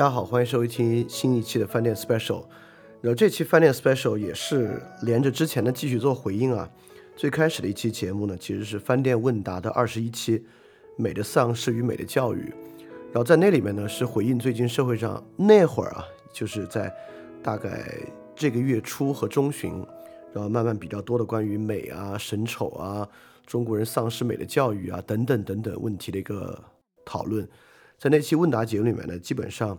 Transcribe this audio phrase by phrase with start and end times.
[0.00, 2.46] 大家好，欢迎收听新一期的饭店 special。
[3.02, 6.66] 然后这期饭店 special 也是连着之前的继续做回应啊。
[7.14, 10.42] 最开始的一期节目呢，其实是饭店问答的二十一期，
[10.96, 12.50] 美的丧失与美的教育。
[13.12, 16.02] 然后在那里面呢，是回应最近社会上那会儿啊，
[16.32, 16.90] 就是在
[17.42, 17.94] 大概
[18.34, 19.84] 这个月初和中旬，
[20.32, 23.06] 然后慢慢比较多的关于美啊、神丑啊、
[23.44, 26.58] 中国人丧失美的教育啊等等等等问题的一个
[27.04, 27.46] 讨论。
[27.98, 29.78] 在那期问答节目里面呢，基本上，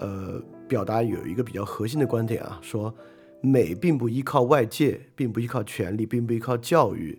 [0.00, 2.92] 呃，表达有一个比较核心的观点啊，说
[3.40, 7.16] 美并不依靠外界，并不依靠权力，并不依靠教育，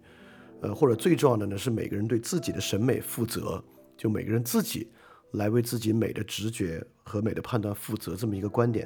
[0.60, 3.64] 呃，或者最重要的呢是每个人对自己的审美负责，
[3.96, 4.90] 就每个人自己。
[5.36, 8.86] 来为自己美的直觉和美的判断负责，这么一个观点，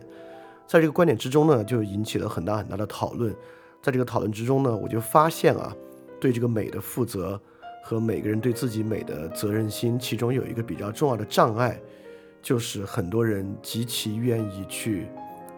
[0.68, 3.36] 在这个观点之中呢，就引起了很大很大的讨论。
[3.82, 5.76] 在这个讨论之中呢，我就发现啊，
[6.22, 7.42] 对这个美的负责
[7.84, 11.82] 和每个人对自己美的责任心，其中有一个比较重要的障碍，
[12.46, 15.08] 就是很多人极其愿意去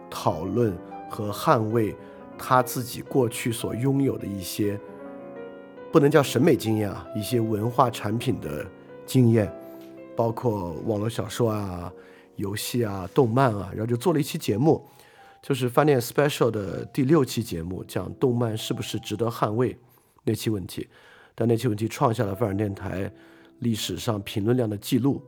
[0.08, 0.74] 讨论
[1.10, 1.94] 和捍卫
[2.38, 4.80] 他自己过去所拥有的一些，
[5.92, 8.66] 不能叫审美经验啊，一些文化产品的
[9.04, 9.52] 经验。
[10.16, 11.92] 包括网络小说啊、
[12.36, 14.82] 游戏啊、动漫啊，然后就做了一期节目，
[15.42, 19.78] 就是饭店 special 的第六期节目，讲动漫是不是值得捍卫
[20.24, 20.88] 那期问题。
[21.34, 23.12] 但那期问题创下了范尔电台
[23.58, 25.22] 历史上评论量的记录，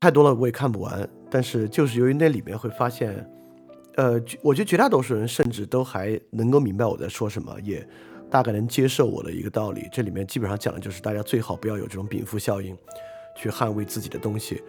[0.00, 1.08] 太多了我也看不完。
[1.30, 3.30] 但是就是由于那里面会发现，
[3.94, 7.86] 呃，我觉得绝大多数人甚至都还能够明白我在说什么，也。
[8.32, 12.78] 大概能接受我的一个道理，这里面基本上讲的就是大家最好不要有这种禀赋效应，
[13.34, 14.62] 去捍卫自己的东西。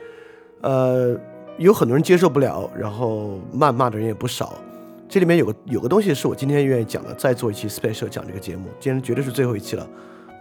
[0.61, 1.15] 呃，
[1.59, 4.57] 有很多人接受不了，然后谩骂的人也不少。
[5.07, 9.87] 这里面有个有个东西是我今天愿意讲的，再做一期 special 讲这个节目，今天绝对是最后一期了，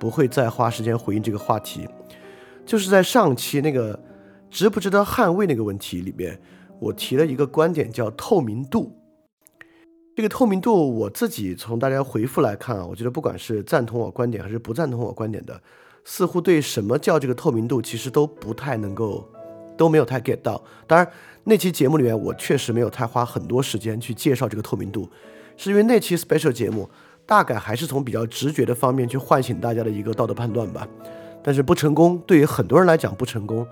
[0.01, 1.87] 不会再花时间回应这个话题。
[2.65, 4.01] 就是在上期那个
[4.51, 6.41] 值不值得捍卫那个问题里面，
[6.81, 8.97] 我提了一个观点叫透明度。
[10.17, 15.59] 这个透明度，我自己从大家回复来看啊，我觉得不管是赞同我观点还是不赞同我观点的，
[16.05, 19.27] 似乎对什么叫这个透明度，其实都不太能够，
[19.79, 20.63] 都没有太 get 到。
[20.87, 21.09] 当然，
[21.45, 25.09] 那期节目里面我确实没有太花很多时间去介绍这个透明度，
[25.57, 26.91] 是因为那期 special 节目
[27.25, 30.87] 大概还是从比较直觉的方面去唤醒大家的一个道德判断吧。
[31.43, 33.67] 但是不成功，对于很多人来讲不成功，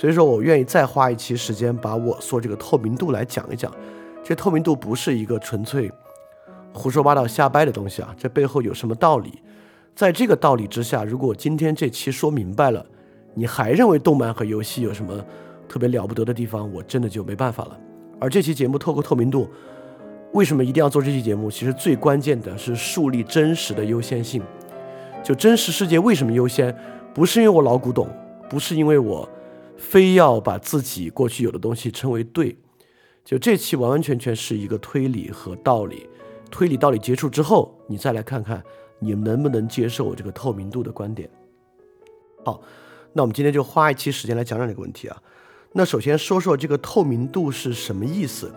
[0.00, 3.70] 所以说我愿意再花一期时间把我说这个透明度来讲一讲。
[4.24, 5.92] 这透明度不是一个纯粹
[6.72, 8.16] 胡说八道、瞎掰的东西啊！
[8.16, 9.42] 这背后有什么道理？
[9.94, 12.86] 在这个道理之下，如果今天这期说明白了，
[13.34, 15.22] 你还认为动漫和游戏有什么
[15.68, 17.78] 特别了不得的地方，我真的就没办法了。
[18.18, 19.50] 而这期节目透过透明度，
[20.32, 21.50] 为什么一定要做这期节目？
[21.50, 24.42] 其实最关键的是树立真实的优先性。
[25.22, 26.74] 就真实世界为什么优先？
[27.12, 28.08] 不是因为我老古董，
[28.48, 29.28] 不是因为我
[29.80, 32.56] 非要把自己过去有的东西称为对。
[33.24, 36.06] 就这期完完全全是一个推理和道理，
[36.50, 38.62] 推理道理结束之后，你再来看看
[38.98, 41.28] 你能不能接受我这个透明度的观点。
[42.44, 42.60] 好，
[43.12, 45.16] 那我们今天就花一期时间来讲讲这个问题啊。
[45.72, 48.52] 那首先说说这个透明度是什么意思？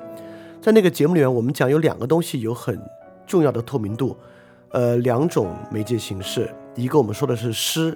[0.62, 2.80] 在那个节目里面，我们讲有两个东西有很
[3.28, 4.18] 重要的透明度，
[4.70, 7.96] 呃，两种媒介形式，一个我们说的是诗，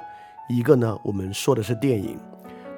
[0.50, 2.19] 一个呢我们说的是电影。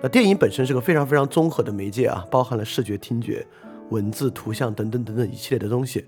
[0.02, 3.46] 那电影本身是个非常非常综合的媒介啊，包含了视觉、听觉。
[3.90, 6.06] 文字、图像等等等等一系列的东西，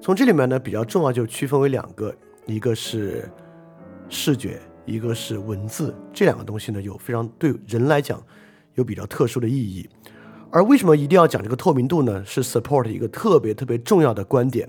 [0.00, 2.12] 从这里面呢比较重要就区分为两个，
[2.44, 3.30] 一个是
[4.08, 5.94] 视觉，一个是文字。
[6.12, 8.20] 这两个东西呢有非常对人来讲
[8.74, 9.88] 有比较特殊的意义。
[10.50, 12.24] 而为什么一定要讲这个透明度呢？
[12.24, 14.68] 是 support 一个特别特别重要的观点。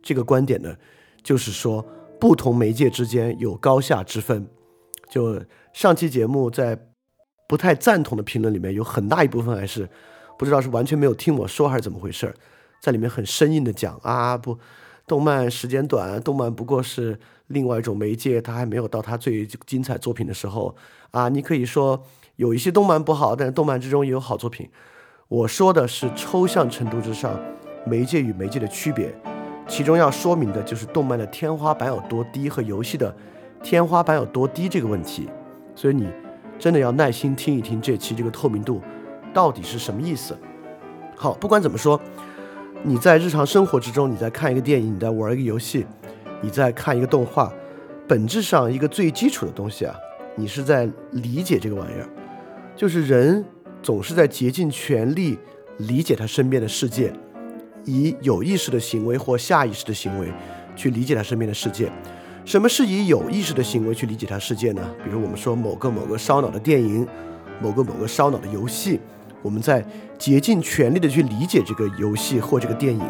[0.00, 0.72] 这个观点呢
[1.20, 1.84] 就是说
[2.20, 4.46] 不同媒介之间有高下之分。
[5.10, 5.42] 就
[5.72, 6.78] 上期节目在
[7.52, 9.86] 不太赞同的评论里面有很大一部分还是。
[10.38, 12.34] 不知道是完全没有听我说还是怎么回事儿，
[12.80, 14.58] 在里面很生硬的讲啊不，
[15.06, 20.74] 动漫时间短，动漫不过是另外一种媒介，它还没有到它最精彩作品的时候
[21.10, 21.28] 啊。
[21.28, 22.02] 你可以说
[22.36, 24.70] 有一些动漫不好，但是动漫之中也有好作品。
[25.28, 27.38] 我说的是抽象程度之上，
[27.84, 29.14] 媒介与媒介的区别，
[29.68, 33.14] 其中要说明的就是动漫的天花板有多低和游戏的
[33.62, 35.28] 天花板有多低这个问题。
[35.76, 36.06] 所以你
[36.62, 38.80] 真的要耐心听一听这期这个透明度。
[39.34, 40.38] 到底是什么意思？
[41.16, 42.00] 好，不管怎么说，
[42.84, 45.84] 你在日常生活之中，你在看一个电影，你在玩一个游戏，
[46.40, 47.52] 你在看一个动画，
[48.06, 49.96] 本质上一个最基础的东西啊，
[50.36, 52.08] 你是在理解这个玩意儿。
[52.76, 53.44] 就是人
[53.82, 55.36] 总是在竭尽全力
[55.78, 57.12] 理解他身边的世界，
[57.84, 60.28] 以有意识的行为或下意识的行为
[60.76, 61.90] 去理解他身边的世界。
[62.44, 64.82] 什么是以有意识的行为去理解它世界呢？
[65.04, 67.06] 比如我们说某个某个烧脑的电影。
[67.60, 68.98] 某个某个烧脑的游戏，
[69.40, 69.84] 我们在
[70.18, 73.00] 竭尽全力的去理解这个游戏或这个电影。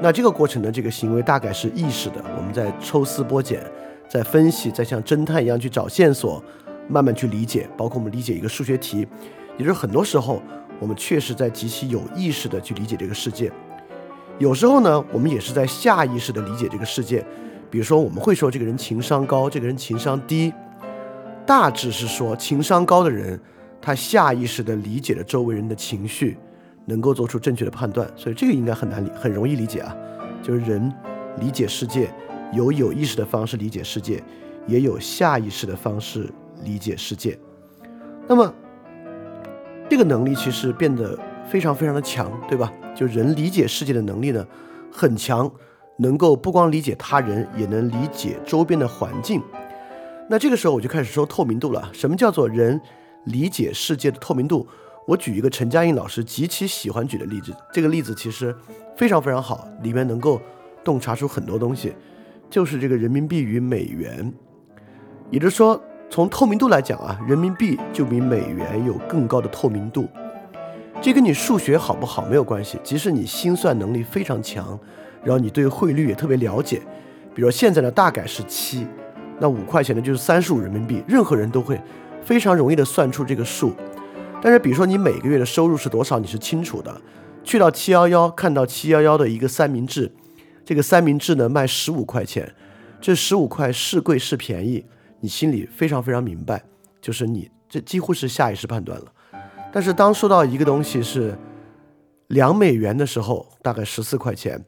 [0.00, 3.62] 那这个过程呢，这个行为大概是意识的，我们在抽丝剥茧，
[4.08, 6.42] 在分析，在像侦探一样去找线索，
[6.88, 7.68] 慢慢去理解。
[7.76, 9.06] 包括我们理解一个数学题，
[9.58, 10.42] 也就是很多时候
[10.80, 13.52] 我们确实在极其有意识的去理解这个世界。
[14.38, 17.22] 有时候呢，我们也是在下意识的理解这个世界。
[17.70, 20.52] 比如说，我们会说这个人情商高，这个人情商低，
[21.46, 23.40] 大致是说情商高的人，
[23.80, 26.36] 他下意识的理解了周围人的情绪。
[26.90, 29.94] 能够做出正确的判断，所以这个应该很难理，很容易理解啊。
[30.42, 30.90] 就是人
[31.38, 32.08] 理解世界，
[32.50, 34.24] 有有意识的方式理解世界，
[34.66, 36.32] 也有下意识的方式
[36.64, 37.38] 理解世界。
[38.26, 38.50] 那么，
[39.90, 42.72] 这个能力其实变得非常非常的强，对吧？
[42.96, 44.42] 就人理解世界的能力呢，
[44.90, 45.50] 很强，
[45.98, 49.42] 能够不光理解他人，也能理解周边的环境。
[50.28, 51.90] 那这个时候我就开始说透明度了。
[51.92, 52.80] 什么叫做人
[53.24, 54.66] 理解世界的透明度？
[55.06, 58.54] 我举一个陈嘉映老师极其喜欢举的例子，这个例子其实
[58.94, 60.38] 非常非常好，里面能够
[60.84, 61.94] 洞察出很多东西，
[62.50, 64.30] 就是这个人民币与美元。
[65.30, 70.06] 也就是说，从透明度来讲啊，人民币就比美元有更高的透明度。
[71.00, 74.78] 这跟你数学好不好没有关系，即使你心算能力非常强，
[75.28, 76.80] 然后你对汇率也特别了解，
[77.34, 78.86] 比如说现在呢大概是七，
[79.38, 81.78] 那五块钱呢就是三十五人民币，任何人都会
[82.22, 83.74] 非常容易的算出这个数。
[84.40, 86.98] 但是，比如说你每个月的收入是多少，你是清楚的。
[87.44, 90.10] 去到七幺幺，看到七幺幺的一个三明治，
[90.64, 92.54] 这个三明治呢卖十五块钱，
[92.98, 94.86] 这十五块是贵是便宜，
[95.20, 96.64] 你心里非常非常明白，
[97.02, 99.12] 就是你这几乎是下意识判断了。
[99.70, 101.36] 但是当说到一个东西是
[102.28, 104.64] 两美元的时候，大概十四块钱，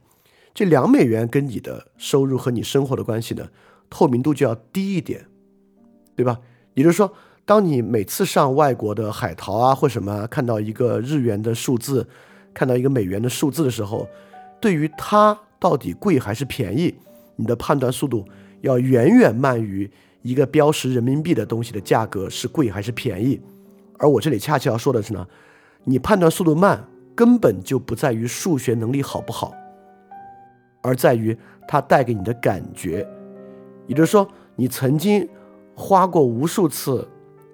[0.55, 3.49] 这两美元跟你的收入和你生活的关系呢，
[3.89, 5.27] 透明度就要低一点，
[6.17, 6.41] 对吧？
[6.75, 7.13] 也就是说。
[7.47, 12.07] 当你每次上外国的海淘啊或什么，看到一个日元的数字，
[12.55, 14.07] 看到一个美元的数字的时候，
[14.61, 16.95] 对于它到底贵还是便宜，
[17.35, 18.25] 你的判断速度
[18.61, 19.91] 要远远慢于
[20.23, 23.41] 一个标识人民币的东西的价格是贵还是便宜。
[23.99, 25.27] 而我这里恰恰要说的是呢，
[25.83, 26.87] 你判断速度慢，
[27.17, 29.53] 根本就不在于数学能力好不好，
[30.83, 31.37] 而在于
[31.67, 33.07] 它带给你的感觉。
[33.87, 35.29] 也就是说，你曾经
[35.75, 37.09] 花过无数次。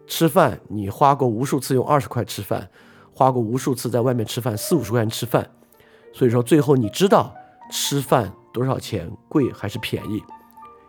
[0.08, 2.70] 吃饭，你花过无数次用二十块吃饭，
[3.12, 5.50] 花过无数次在外面吃饭，四五十块钱吃饭，
[6.12, 7.34] 所以说最后你知道
[7.72, 10.22] 吃饭多少钱，贵还是便宜？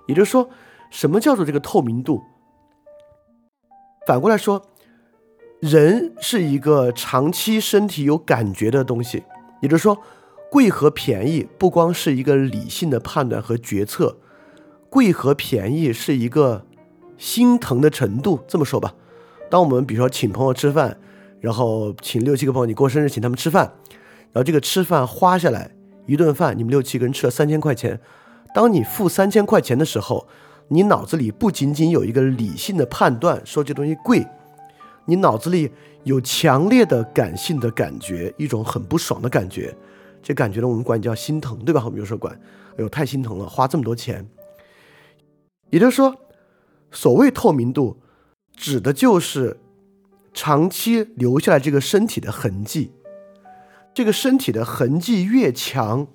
[0.06, 0.48] 也就是说，
[0.92, 2.22] 什么叫做这个透明度？
[4.06, 4.62] 反过来说，
[5.62, 9.24] 人是一个长期身体有感觉的东西，
[9.64, 9.98] 也就是说，
[10.50, 14.18] 贵和便宜不光是一个理性的判断和决策，
[14.90, 16.66] 贵和便宜是一个
[17.18, 18.40] 心疼的程度。
[18.48, 18.94] 这么说吧。
[19.50, 20.98] 当我们比如说请朋友吃饭，
[21.40, 23.74] 然后请六七个朋友，你过生日请他们吃饭，
[24.32, 25.72] 然后这个吃饭花下来
[26.06, 28.00] 一顿饭，你们六七个人吃了三千块钱。
[28.56, 30.28] 当你付三千块钱的时候，
[30.70, 34.26] 你脑子里不仅仅有一个理性的判断，说这东西贵，
[35.06, 35.72] 你脑子里
[36.04, 39.76] 有强烈的感性的感觉，一种很不爽的感觉。
[40.22, 41.84] 这感觉呢，我们管叫心疼，对吧？
[41.86, 42.34] 我们有时候管，
[42.74, 44.28] 哎呦，太心疼了，花这么多钱。
[45.70, 46.16] 也就是说，
[46.92, 47.98] 所谓透明度。
[48.60, 49.60] 指的就是
[50.34, 52.92] 长期留下来这个身体的痕迹，
[53.94, 56.08] 这个身体的痕迹越强，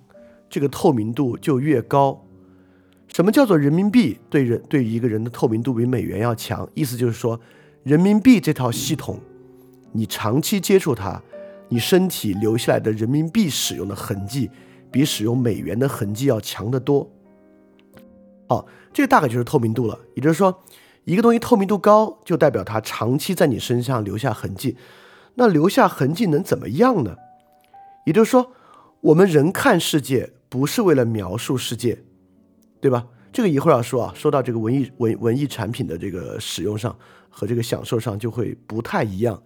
[0.51, 2.27] 这个透明度就越高。
[3.07, 6.69] 什么叫做人民币对人对一个人的透明度比美元要强？
[6.75, 7.41] 意思就是说，
[7.85, 9.21] 人民币这套系统，
[9.93, 11.23] 你长期接触它，
[11.73, 14.51] 你身体留下来的人民币使用的痕迹，
[14.91, 17.11] 比使用美元的痕迹要强得多。
[18.47, 20.63] 好，这个大概就是透明度了，也就是说。
[21.05, 24.77] 一个东西透明度高，就代表它长期在你身上留下痕迹。
[25.35, 27.17] 那留下痕迹能怎么样呢？
[28.07, 28.53] 也就是说，
[29.01, 32.05] 我们人看世界不是为了描述世界，
[32.81, 33.09] 对吧？
[33.33, 36.97] 这个一会儿要说啊，说到这个文艺文文艺产品的这个使用上
[37.29, 39.43] 和这个享受上就会不太一样。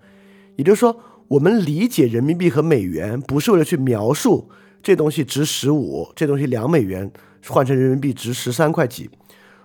[0.57, 4.51] 也就是说，我们理解人民币和美元不是为了去描述
[4.83, 7.11] 这东西值十五，这东西两美元
[7.49, 9.11] 换成人民币值十三块几。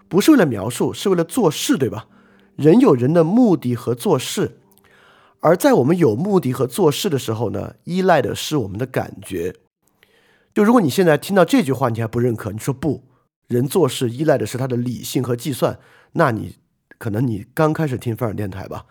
[0.07, 2.07] 不是为了描述，是为了做事，对吧？
[2.55, 4.57] 人有人的目的和做事，
[5.39, 9.55] 而在我们有目的和做事的时候呢，依赖的是我们的感觉。
[10.53, 13.03] 就如果你现在听到这句话，你还不认可，你说不，
[13.47, 15.79] 人做事依赖的是他的理性和计算，
[16.13, 16.57] 那你
[16.97, 18.85] 可能你刚开始听范儿电台吧，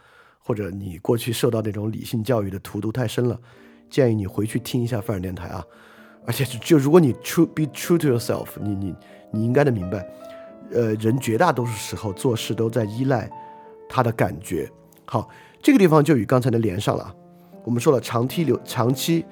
[0.50, 3.38] 或者你过去受到那种理性教育的荼毒太深了，
[3.88, 5.64] 建议你回去听一下范儿电台啊。
[6.26, 8.92] 而且就如果你 true be true to yourself，你你
[9.30, 10.04] 你应该能明白。
[10.72, 13.30] 呃，人绝大多数时候做事都在依赖
[13.88, 14.68] 他的感觉。
[15.04, 15.28] 好，
[15.62, 17.14] 这个地方就与刚才的连上了啊。
[17.62, 19.24] 我们说了，长期留长期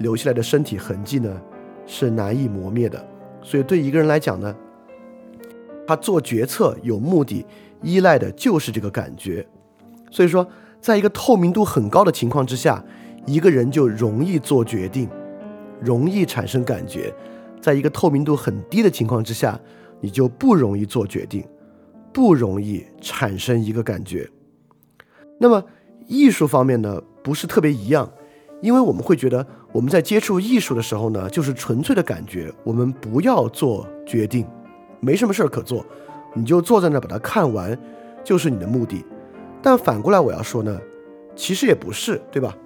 [0.00, 1.40] 留下来的身体痕迹呢，
[1.86, 3.02] 是难以磨灭的。
[3.42, 4.54] 所以对一个人来讲呢，
[5.86, 7.46] 他做决策有目的，
[7.80, 9.46] 依赖的就是这个感觉。
[10.08, 10.48] 所以说，
[10.86, 12.80] 在一个透明度很高的情况之下，
[13.26, 15.08] 一个人就容易做决定，
[15.80, 17.12] 容易产生感觉；
[17.60, 19.58] 在一个透明度很低的情况之下，
[20.00, 21.44] 你就不容易做决定，
[22.12, 24.30] 不容易产生一个感觉。
[25.40, 25.60] 那么
[26.06, 28.08] 艺术方面呢，不是特别一样，
[28.60, 34.46] 因为我们会觉得我们在接触艺术的时候呢，就是纯粹的感觉，我们不要做决定，
[35.00, 35.84] 没什么事儿可做，
[36.32, 37.76] 你就坐在那把它看完，
[38.22, 39.04] 就是你的目的。
[39.66, 40.80] 但反过来我要说呢，
[41.34, 42.56] 其实也不是，对吧？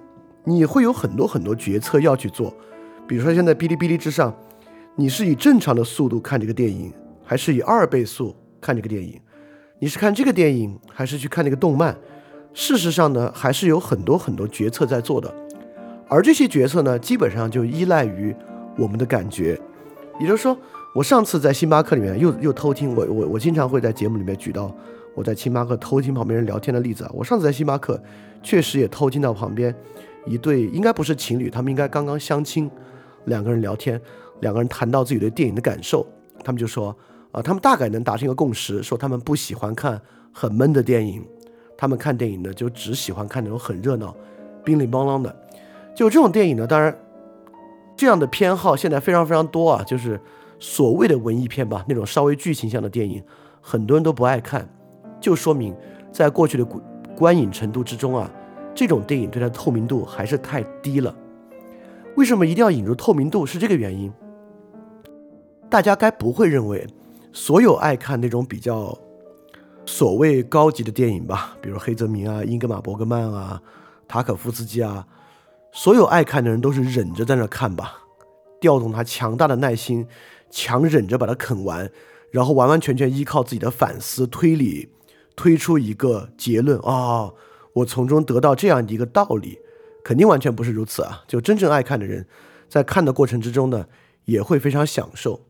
[0.43, 2.53] 你会有很多很多决策要去做，
[3.07, 4.31] 比如说现在哔哩哔哩之上，
[4.95, 6.93] 你是以正常的速度看这个电影，
[7.23, 9.19] 还是以二倍速看这个电影？
[9.79, 11.97] 你是看这个电影，还是去看那个动漫？
[12.53, 15.33] 事实上呢，还是有很多很多决策在做的，
[16.07, 18.35] 而这些决策呢，基本上就依赖于
[18.77, 19.59] 我们的感觉。
[20.19, 20.55] 也就是说，
[20.93, 24.71] 我上次在星巴克里面又又偷听，我我我经常会在节目里面举到
[25.15, 27.11] 我在星巴克偷听旁边人聊天的例子啊。
[27.13, 28.01] 我上次在星巴克
[28.41, 29.75] 确实也偷听到旁边
[30.25, 32.69] 一对应该不是情侣，他们应该刚刚相亲，
[33.25, 33.99] 两个人聊天，
[34.41, 36.05] 两个人谈到自己对电影的感受，
[36.43, 36.95] 他们就说
[37.31, 40.01] 啊，他们大概能达成一个共识，说他们不喜欢看
[40.31, 41.23] 很闷的电影。
[41.77, 44.15] 他们看电影呢，就只喜欢看那种很热闹、
[44.63, 45.35] 乒铃乓啷的。
[45.95, 46.95] 就这种电影呢，当然，
[47.97, 49.83] 这样的偏好现在非常非常多啊。
[49.83, 50.21] 就是
[50.59, 53.23] 所谓的文艺片吧，那种稍微剧情向的电影，
[53.61, 54.69] 很多人都不爱看，
[55.21, 55.73] 就说明
[56.11, 56.65] 在过去的
[57.15, 58.29] 观影程度之中啊，
[58.75, 61.15] 这种电影对它的透明度还是太低了。
[62.17, 63.45] 为什么一定要引入透明度？
[63.45, 64.11] 是这个原因。
[65.69, 66.85] 大家该不会认为
[67.31, 68.97] 所有爱看那种比较。
[69.83, 73.59] 所谓高级的电影吧，比如黑泽明啊、英格玛·伯格曼啊、
[74.07, 75.05] 塔可夫斯基啊，
[75.71, 77.95] 所有爱看的人都是忍着在那看吧，
[78.59, 80.07] 调动他强大的耐心，
[80.51, 81.89] 强忍着把它啃完，
[82.29, 84.87] 然后完完全全依靠自己的反思推理，
[85.41, 87.33] 推出一个结论啊，
[87.73, 89.57] 我从中得到这样的一个道理，
[90.03, 91.23] 肯定完全不是如此啊！
[91.27, 92.27] 就真正爱看的人，
[92.69, 93.87] 在看的过程之中呢，
[94.25, 95.47] 也会非常享受，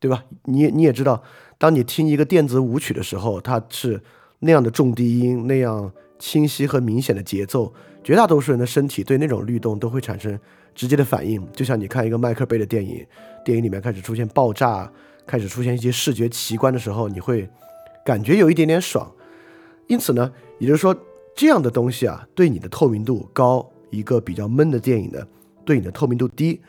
[0.00, 0.24] 对吧？
[0.44, 1.22] 你你也知道。
[1.58, 4.02] 当你听一个电子舞曲的时候，它是
[4.38, 10.40] 那样的重低音，那样清晰和明显的节奏，绝大多数人的身体对那种律动都会产生
[10.74, 11.46] 直接的反应。
[11.52, 13.06] 就像你看一个迈克贝的电影，
[13.44, 14.90] 电影里面开始出现爆炸，
[15.26, 17.46] 开始出现一些视觉奇观的时候，你会
[18.06, 19.12] 感觉有一点点爽。
[19.86, 20.96] 因此呢，也就是说，
[21.34, 25.20] 这样的东西啊，对你的透明度高；一个比较闷的电影呢，
[25.64, 26.60] 对你的透明度低。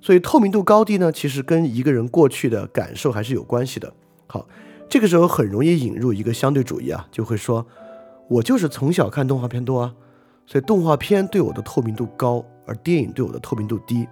[0.00, 3.92] 所以透明度高低呢，其实跟一个人过去的感受还是有关系的。
[4.26, 4.46] 好，
[4.88, 7.64] 这个时候很容易引入一个相对主义啊，就会说，
[8.28, 9.94] 我就是从小看动画片多啊，
[10.44, 14.06] 所以动画片对我的透明度高，而电影对我的透明度低。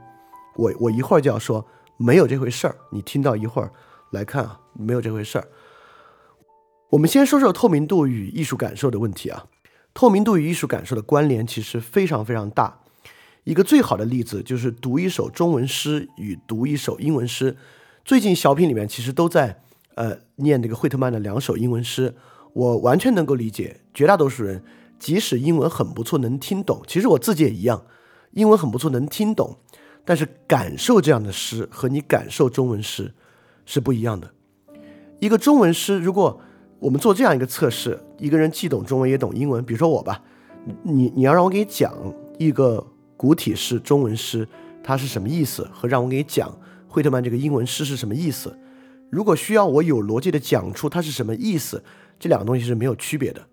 [0.57, 1.65] 我我一会儿就要说
[1.97, 3.71] 没有这回事儿，你听到一会儿
[4.13, 5.47] 来看啊，没有这回事儿。
[6.93, 9.47] 我们先说说透明度与艺术感受的问题啊，
[9.95, 12.81] 透明度与艺术感受的关联其实非常非常大。
[13.45, 17.57] 一个最好的例子就是读一首中文诗与读一首英文诗，
[18.05, 19.63] 最近小品里面其实都在。
[19.95, 22.15] 呃，念这个惠特曼的两首英文诗，
[22.55, 23.83] 我完全能够理解。
[23.93, 24.65] 绝大多数人
[24.99, 27.85] 即使英文很不错，能听懂，其实我自己也一样，
[28.31, 29.59] 英文很不错，能听懂，
[30.07, 33.13] 但是感受这样的诗和你感受中文诗
[33.67, 34.33] 是不一样的。
[35.21, 36.41] 一个中文诗，如果
[36.83, 40.21] 我们做这样一个测试，一个人既懂中文也懂英文，比如说我吧，
[40.83, 41.95] 你你要让我给你讲
[42.41, 42.85] 一个
[43.17, 44.47] 古体诗中文诗
[44.83, 46.53] 它是什么意思，和让我给你讲
[46.89, 48.59] 惠特曼这个英文诗是什么意思。
[49.11, 51.85] 如果需要我有逻辑的讲出它是什么意思，
[52.19, 53.47] 这两个东西是没有区别的。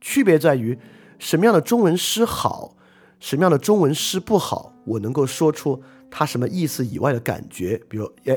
[0.00, 0.78] 区别在于
[1.18, 2.74] 什么样的中文诗好，
[3.20, 7.78] 什么样的中文诗不好，我能够说出它什么意思以外的感觉。
[7.90, 8.34] 比如，哎，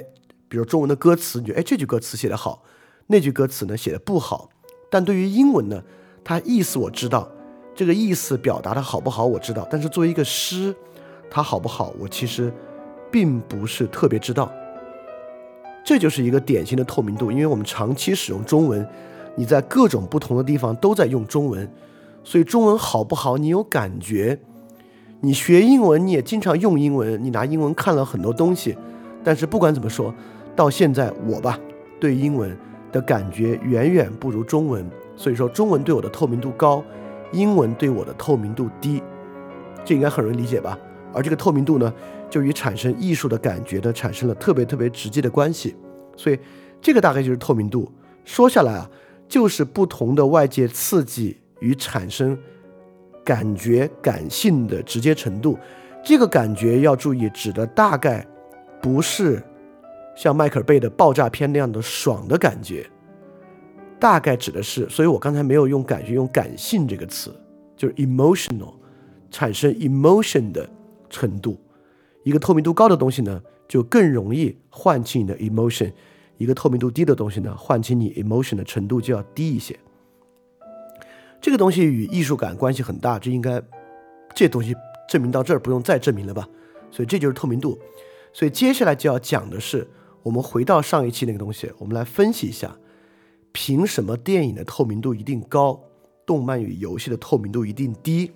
[0.50, 2.64] 比如中文的歌词，你觉得哎这句歌词写得好，
[3.08, 4.50] 那句歌词呢写的不好。
[4.90, 5.82] 但对于英文呢，
[6.24, 7.30] 它意思我知道，
[7.74, 10.74] 这个意思表达的好不好我知道，但是作为一个诗，
[11.30, 12.52] 它好不好，我其实
[13.12, 14.52] 并不是特别知道。
[15.84, 18.88] 这就是一个典型的透明度，因为我们长期使用中文，
[19.36, 21.72] 你在各种不同的地方都在用中文，
[22.24, 24.40] 所以中文好不好你有感觉。
[25.22, 28.76] 你学英文你也经常用英文，你拿英文看了很多东西，
[29.24, 30.14] 但是不管怎么说，
[30.56, 31.60] 到现在我吧
[32.00, 32.56] 对英文
[32.96, 36.82] 的感觉远远不如中文，所以说中文对我的透明度高，
[37.34, 39.04] 英文对我的透明度低，
[39.84, 40.80] 这应该很容易理解吧？
[41.14, 41.94] 而这个透明度呢？
[42.30, 45.76] 就与产生艺术的感觉呢，产生了特别特别直接的关系，
[46.16, 46.40] 所以
[46.82, 47.92] 这个大概就是透明度。
[48.24, 48.90] 说下来啊，
[49.28, 52.38] 就是不同的外界刺激与产生
[53.26, 55.58] 感觉感性的直接程度。
[56.04, 58.26] 这个感觉要注意，指的大概
[58.82, 59.44] 不是
[60.16, 62.90] 像迈克尔贝的爆炸片那样的爽的感觉，
[64.00, 67.36] 大概指的是，所以我刚才没有用感觉，用感性这个词，
[67.76, 68.74] 就是 emotional，
[69.30, 70.70] 产生 emotion 的
[71.10, 71.60] 程度。
[72.24, 75.92] 一个透明度高的东西呢，就更容易唤起你的 emotion；
[76.38, 79.78] 一个透明度低的东西呢，唤起你 emotion 的程度就要低一些。
[81.40, 83.62] 这个东西与艺术感关系很大，这应该
[84.34, 84.74] 这东西。
[85.08, 86.50] 证明到这儿不用再证明了吧？
[86.90, 87.78] 所以这就是透明度。
[88.34, 89.88] 所以接下来就要讲的是，
[90.26, 92.76] 我们回到上一期那个东西，我们来分析一下，
[93.52, 95.80] 凭什么电影的透明度一定高，
[96.26, 98.32] 动漫与游戏的透明度一定低？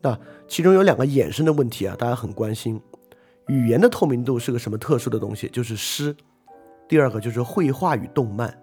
[0.00, 2.80] 那其中有两个衍生的问题啊，大家很关心。
[3.46, 5.48] 语言的透明度是个什么特殊的东西？
[5.48, 6.16] 就是诗。
[6.88, 8.60] 第二个就是绘画与动漫，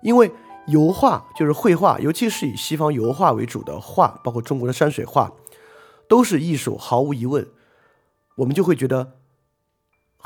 [0.00, 0.30] 因为
[0.68, 5.32] 油画就是绘画，尤其是以西方油画为主的画，包括中国的山水画。
[6.06, 7.48] 都是艺术，毫无疑问，
[8.36, 9.14] 我们就会觉得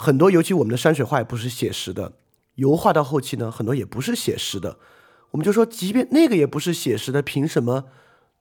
[0.00, 2.12] 很多，尤其我们的山水画也不是写实的，
[2.54, 4.78] 油画到后期呢，很多也不是写实的。
[5.32, 7.86] 我们就说，即便那个也不是写实的，凭什么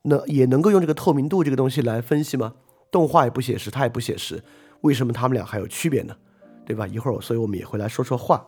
[0.04, 0.22] 呢？
[0.28, 2.54] 也能够用这个透明度这个东西来分析吗？
[2.92, 4.44] 动画也不写实，它也不写实，
[4.82, 6.16] 为什么他们俩还有区别呢？
[6.64, 6.86] 对吧？
[6.86, 8.46] 一会儿，所以我们也会来说说画。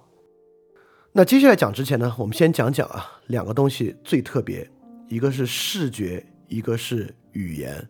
[1.14, 4.70] 那接下来讲之前呢，我们先讲讲啊，两个东西最特别，
[5.08, 7.90] 一个是视觉，一个是语言。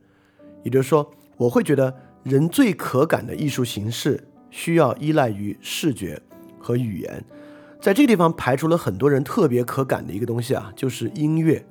[0.64, 6.22] 也就是说，我会觉得人最可感的艺术形式需要依赖于视觉
[6.60, 7.24] 和语言。
[7.82, 11.66] 在这个地方排除了很多人特别可感的一个东西啊，就是音乐。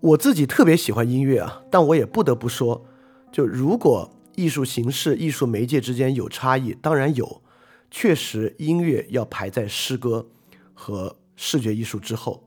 [0.00, 2.84] 我自己特别喜欢音乐啊，但我也不得不说，
[3.32, 7.42] 就如果艺术形式、艺术媒介之间有差异，当然有，
[7.90, 10.26] 确实音乐要排在诗歌
[10.74, 12.44] 和视觉艺术之后。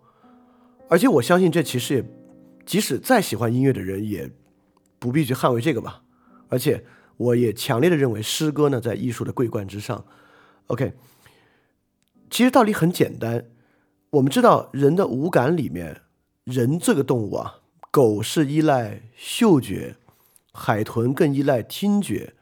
[0.88, 2.06] 而且我相信，这其实也，
[2.66, 4.30] 即使再喜欢音乐的人也。
[5.00, 6.04] 不必去捍卫这个吧，
[6.48, 6.86] 而且
[7.22, 10.04] 我也强烈的认为诗歌呢在艺术的桂冠之上。
[10.68, 10.94] OK，
[12.32, 13.46] 其实道理很简单，
[14.10, 16.02] 我们知道人的五感里面，
[16.46, 17.60] 人这个动物啊，
[17.92, 19.98] 狗是依赖嗅觉，
[20.52, 22.34] 海豚更依赖听觉，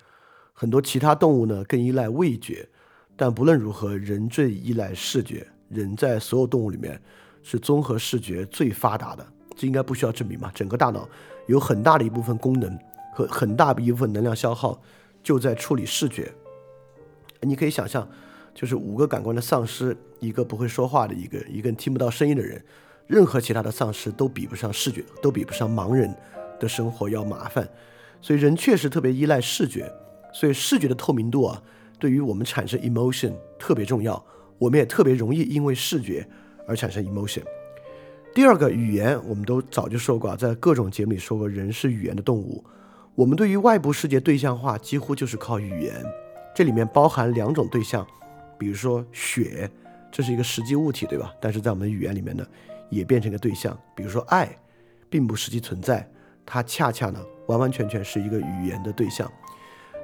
[0.54, 2.70] 很多其他动物呢更依赖味觉，
[3.18, 7.02] 但不论如何，人最依赖视觉，人在所有动物里面
[7.44, 10.50] 是综合视觉最发达的，这应该不需要证明吧？
[10.56, 11.06] 整个大脑。
[11.48, 12.78] 有很大的一部分功能
[13.14, 14.82] 和很大一部分能量消耗，
[15.22, 16.32] 就在处理视觉。
[17.42, 18.08] 你可以想象，
[18.54, 22.64] 就是五个感官的丧失，一个不会说话的一个，一个听不到声音的人，
[23.08, 26.14] 任何其他的丧失都比不上视觉，都比不上盲人
[26.60, 27.68] 的生活要麻烦。
[28.22, 29.90] 所以人确实特别依赖视觉，
[30.34, 31.64] 所以视觉的透明度啊，
[31.98, 34.22] 对于我们产生 emotion 特别重要。
[34.58, 36.28] 我们也特别容易因为视觉
[36.68, 37.42] 而产生 emotion。
[38.36, 42.62] 第二个语言，我们都早就说过，在各种节目里说过，人是语言的动物。
[43.20, 45.94] 我们对于外部世界对象化，几乎就是靠语言。
[46.56, 48.08] 这里面包含两种对象，
[48.58, 49.70] 比如说雪，
[50.10, 51.34] 这是一个实际物体，对吧？
[51.42, 52.48] 但是在我们语言里面呢，
[52.90, 53.78] 也变成一个对象。
[53.94, 54.48] 比如说爱，
[55.10, 56.10] 并不实际存在，
[56.46, 59.30] 它恰恰呢，完完全全是一个语言的对象。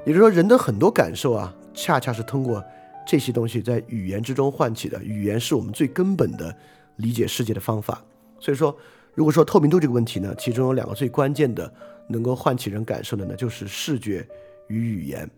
[0.05, 2.61] 也就是说，人的很多感受啊，恰恰是通过
[3.07, 5.01] 这些东西在语言之中唤起的。
[5.01, 6.53] 语言是我们最根本的
[6.97, 8.03] 理解世界的方法。
[8.41, 8.77] 所以说，
[9.13, 11.73] 如果说透明度这个问题呢，其中有两个最关键的
[12.07, 14.27] 能够唤起人感受的呢，就是视觉
[14.67, 15.29] 与语言。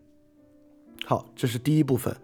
[1.06, 2.15] 好，这是第一部分，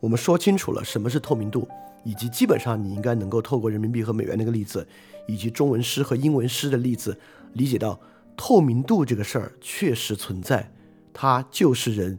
[0.00, 1.68] 我们说清楚了什么是透明度，
[2.04, 4.86] 以及基本上你应该能够透过人民币和美元那个例子，
[5.26, 7.16] 以及中文诗和英文诗的例子，
[7.54, 8.00] 理解到
[8.36, 10.70] 透明度这个事儿确实存在，
[11.12, 12.18] 它就是人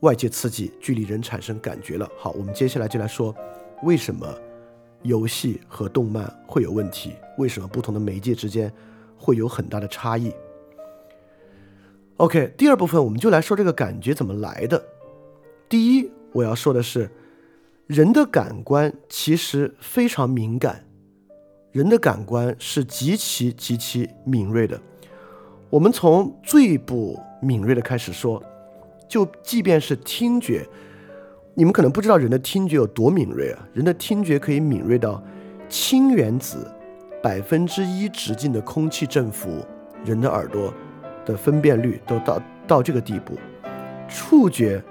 [0.00, 2.08] 外界刺激距离人产生感觉了。
[2.18, 3.34] 好，我们接下来就来说
[3.82, 4.26] 为什么。
[5.04, 7.12] 游戏和动漫会有问题？
[7.36, 8.72] 为什么不同的媒介之间
[9.18, 10.32] 会有很大的差异
[12.16, 14.82] ？OK，第二部分我们就来说这个感觉怎么来的。
[15.68, 17.10] 第一，我要说的是，
[17.86, 20.84] 人的感官其实非常敏感，
[21.72, 24.80] 人的感官是极其极其敏锐的。
[25.70, 28.42] 我们从最不敏锐的开始说，
[29.08, 30.66] 就即便是听觉。
[31.56, 33.68] 你们可能不知道人的听觉有多敏锐啊！
[33.72, 35.22] 人的听觉可以敏锐到
[35.68, 36.68] 氢原子
[37.22, 39.64] 百分之一直径的空气振幅，
[40.04, 40.74] 人的耳朵
[41.24, 43.38] 的分辨率都到到这个地步。
[44.08, 44.82] 触觉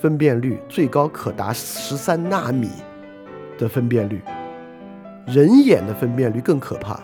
[0.00, 2.70] 分辨率最高可达十三纳米
[3.58, 4.20] 的分辨率，
[5.26, 7.00] 人眼的分辨率更可怕，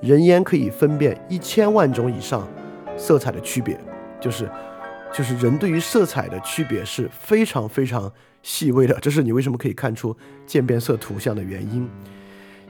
[0.00, 2.48] 人眼可以分辨一千万种以上
[2.96, 3.78] 色彩的区别，
[4.20, 4.50] 就是
[5.12, 8.12] 就是人对于色彩的区别是非常非常。
[8.44, 11.88] 细微的，这是你为什么可以看出渐变色图像的原因。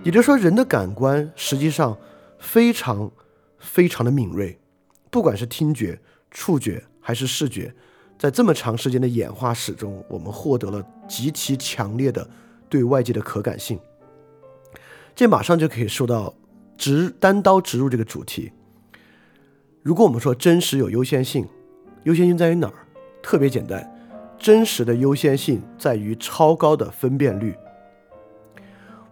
[0.03, 1.97] 也就是说，人的感官实际上
[2.39, 3.11] 非常
[3.59, 4.59] 非常的敏锐，
[5.13, 7.71] 不管是听觉、触觉还是视觉，
[8.19, 12.27] 在这么长时间的演化史中，我们获得了极其强烈的
[12.71, 13.79] 对外界的可感性。
[15.15, 16.35] 这马上就可以说到
[16.79, 18.53] 直单刀直入这个主题。
[19.83, 21.47] 如果我们说真实有优先性，
[22.05, 22.75] 优先性在于哪儿？
[23.23, 23.87] 特别简单，
[24.39, 27.55] 真实的优先性在于超高的分辨率。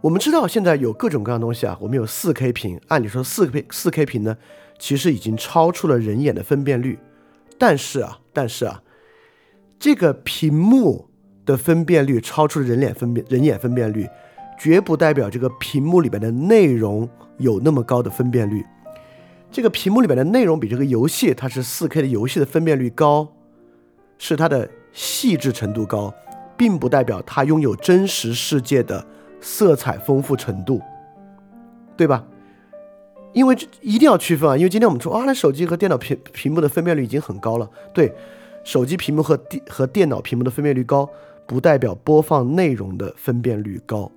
[0.00, 4.34] 我们知道现在有各种各样东西啊，我们有四 K 屏，按理说四 K 四 K 屏呢，
[4.80, 6.98] 其实已经超出了人眼的分辨率。
[7.56, 8.82] 但是啊，但是啊，
[9.78, 11.08] 这个屏幕
[11.46, 14.08] 的分辨率超出了人脸分辨人眼分辨率，
[14.58, 18.66] 绝不代表这个屏幕里边的内容有那么高的分辨率。
[19.52, 23.32] 这个屏幕里边的内容比这个游戏，它是四 K 的游戏的分辨率高，
[24.18, 26.12] 是它的细致程度高，
[26.56, 29.06] 并不代表它拥有真实世界的。
[29.42, 30.82] 色彩丰富程度，
[31.96, 32.22] 对吧？
[33.32, 34.56] 因为这一定要区分啊！
[34.56, 37.70] 因为今天我们说啊，那手机和电脑屏屏幕的分辨率已经很高了。
[37.94, 38.12] 对，
[38.64, 41.08] 手机屏幕和电和电脑屏幕的分辨率高，
[41.46, 44.10] 不代表播放内容的分辨率高。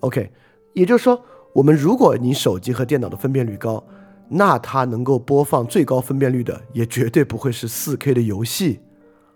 [0.00, 0.30] OK，
[0.72, 3.82] 也就是说，我们如果你手机和电脑的分辨率高，
[4.28, 8.80] 那它能够播放最高分辨率的，也绝对不会是 4K 的游戏，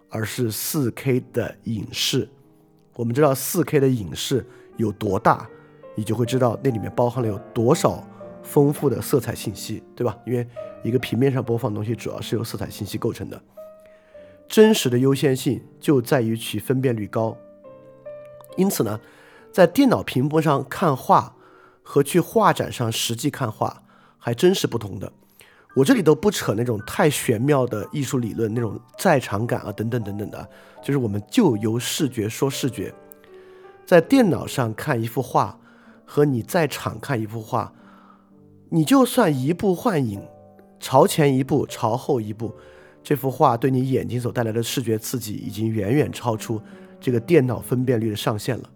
[0.08, 2.28] 而是 4K 的影视。
[2.96, 4.44] 我们知道四 K 的影视
[4.76, 5.48] 有多大，
[5.94, 8.04] 你就会知道那里面包含了有多少
[8.50, 10.18] 丰富的色彩信息，对吧？
[10.26, 10.44] 因为
[10.82, 13.40] 一个平面上播放的东西主要是由色彩信息构成的。
[14.48, 17.36] 真实的优先性就在于其分辨率高。
[18.56, 18.98] 因此呢，
[19.52, 21.36] 在电脑屏幕上看画
[21.84, 23.84] 和去画展上实际看画
[24.18, 25.12] 还真是不同的。
[25.76, 30.50] 我这里都不扯那种太玄妙的艺术理论，那种在场感啊，等等等等的，
[30.82, 32.92] 就是我们就由视觉说视觉。
[33.86, 35.56] 在电脑上看一幅画，
[36.04, 37.72] 和你在场看一幅画，
[38.72, 40.22] 你就算一步换影，
[40.78, 42.54] 朝前一步，朝后一步，
[43.02, 46.62] 这幅画对你眼睛所带来的视觉刺激，已经远远超出
[47.00, 48.70] 这个电脑分辨率的上限了。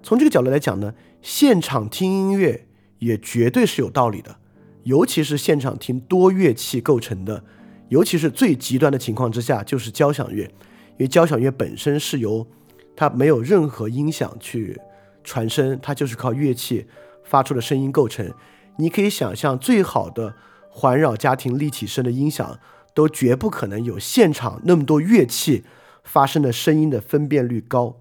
[0.00, 2.68] 从这个角度来讲呢，现场听音乐
[3.00, 4.36] 也绝对是有道理的。
[4.84, 7.42] 尤其是现场听多乐器构成的，
[7.88, 12.46] 尤其是最极端的情况之下，就是交响乐，因为交响乐本身是由
[12.94, 14.78] 它没有任何音响去
[15.24, 16.86] 传声，它就是靠乐器
[17.24, 18.30] 发出的声音构成。
[18.76, 20.34] 你可以想象，最好的
[20.68, 22.58] 环绕家庭立体声的音响，
[22.94, 25.64] 都绝不可能有现场那么多乐器
[26.02, 27.96] 发生的声音的分辨率高。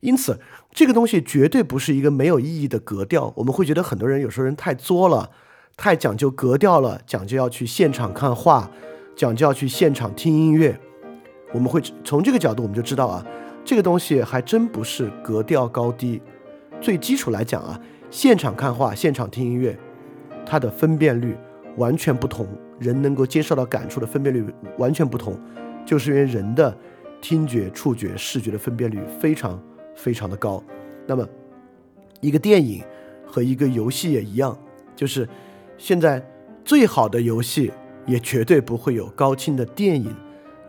[0.00, 0.38] 因此，
[0.72, 3.32] 这个东西绝对不是一个没有意义的格调。
[3.36, 5.30] 我们会觉得很多人有时候人太作了。
[5.76, 8.70] 太讲究格调了，讲究要去现场看画，
[9.14, 10.80] 讲究要去现场听音乐。
[11.52, 13.22] 我们会从这个角度，我们就知道啊，
[13.62, 16.22] 这个东西还真不是格调高低。
[16.80, 17.78] 最基础来讲啊，
[18.10, 19.76] 现场看画、现场听音乐，
[20.44, 21.36] 它的分辨率
[21.76, 22.46] 完全不同，
[22.78, 24.44] 人能够接受到感触的分辨率
[24.78, 25.38] 完全不同，
[25.84, 26.76] 就是因为人的
[27.20, 29.62] 听觉、触觉、视觉的分辨率非常
[29.94, 30.62] 非常的高。
[31.06, 31.26] 那么，
[32.20, 32.82] 一个电影
[33.26, 34.56] 和一个游戏也一样，
[34.94, 35.28] 就是。
[35.78, 36.26] 现在
[36.64, 37.70] 最好的游戏
[38.06, 40.16] 也绝对不会有高清的电影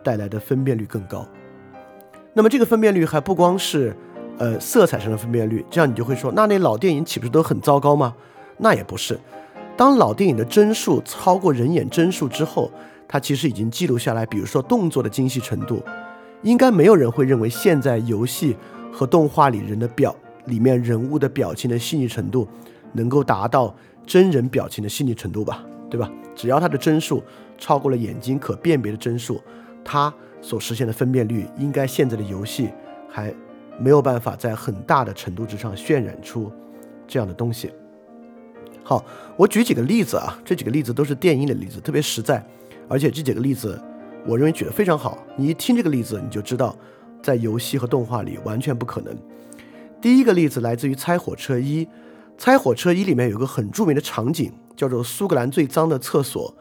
[0.04, 1.26] 带来的分辨率更高。
[2.34, 3.96] 那么这个分辨率还不光是
[4.38, 8.14] 呃色彩上的分辨率，这样你就会说，那那老电影岂不是都很糟糕吗？
[8.58, 9.18] 那也不是。
[9.76, 12.70] 当老电影的帧数超过人眼帧数之后，
[13.06, 15.82] 它其实已经记录下来，比如说动作的精细程度，
[16.42, 18.56] 应该没有人会认为现在游戏
[18.92, 20.14] 和动画里人的表
[20.46, 22.48] 里面人物的表情的细腻程度
[22.92, 23.74] 能够达到。
[24.06, 26.10] 真人表情的细腻程度吧，对吧？
[26.34, 27.22] 只要它的帧数
[27.58, 29.38] 超过了眼睛可辨别的帧数，
[29.84, 32.70] 它所实现的分辨率，应该现在的游戏
[33.06, 33.30] 还
[33.78, 36.50] 没有办法在很大的程度之上渲染出
[37.06, 37.70] 这样的东西。
[38.82, 39.04] 好，
[39.36, 42.44] 我举几个例子啊，这几个例子都是电影的例子，特别实在，
[42.88, 43.80] 而且这几个例子
[44.26, 45.18] 我认为举得非常好。
[45.36, 46.76] 你一听这个例子，你就知道
[47.22, 49.16] 在游戏和动画里完全不可能。
[50.00, 51.84] 第一个例子来自于《猜火车一》。
[52.40, 56.56] 《猜火车一》里面有个很著名的场景，叫做苏格兰最脏的厕所，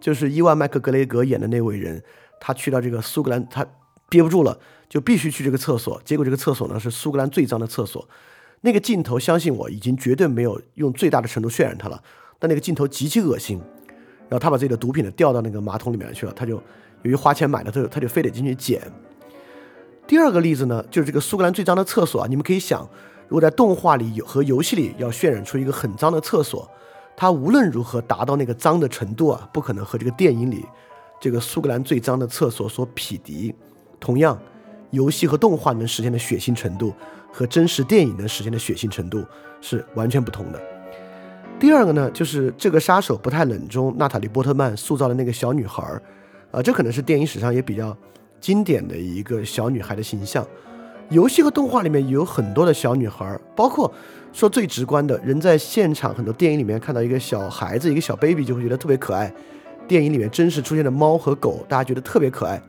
[0.00, 2.02] 就是伊万麦克格雷格演的那位人，
[2.40, 3.64] 他去到这个苏格兰，他
[4.10, 4.58] 憋不住了，
[4.90, 5.98] 就必须去这个厕所。
[6.04, 8.06] 结果这个厕所呢是苏格兰最脏的厕所。
[8.60, 12.02] 那个镜头，相信我，已经绝对没有用最大的程度渲染它了，
[12.38, 13.58] 但那个镜头极其恶心。
[14.28, 16.56] 然后他把自己的毒品呢掉到那个马桶里面去了，他就
[17.02, 18.82] 由于花钱买的，他就他就非得进去捡。
[20.06, 22.86] 第二个例子呢，就是这个苏格兰最脏的厕所啊，你们可以想。
[23.28, 26.68] 如果在动画里和游戏里要渲染出一个很脏的厕所，
[27.16, 30.64] 它无论如何达到那个脏的程度啊，不可能和这个电影里
[31.20, 33.54] 这个苏格兰最脏的厕所所匹敌。
[34.00, 34.36] 同样，
[34.90, 36.92] 游戏和动画能实现的血腥程度
[37.30, 39.22] 和真实电影能实现的血腥程度
[39.60, 40.60] 是完全不同的。
[41.58, 46.02] 第二个呢，就是这个杀手不太冷中，娜塔莉波特曼塑造的那个小女孩儿，
[46.50, 47.94] 啊，这可能是电影史上也比较
[48.40, 50.44] 经典的一个小女孩的形象。
[51.10, 53.92] 游戏和动画里面有很多的小女孩儿，包括
[54.32, 59.30] 说最直观的人在现场很多电影里面看到一个小孩子，一个小 baby 就会觉得特别可爱。
[59.86, 62.62] 电影里面真实出现的猫和狗，大家觉得特别可爱。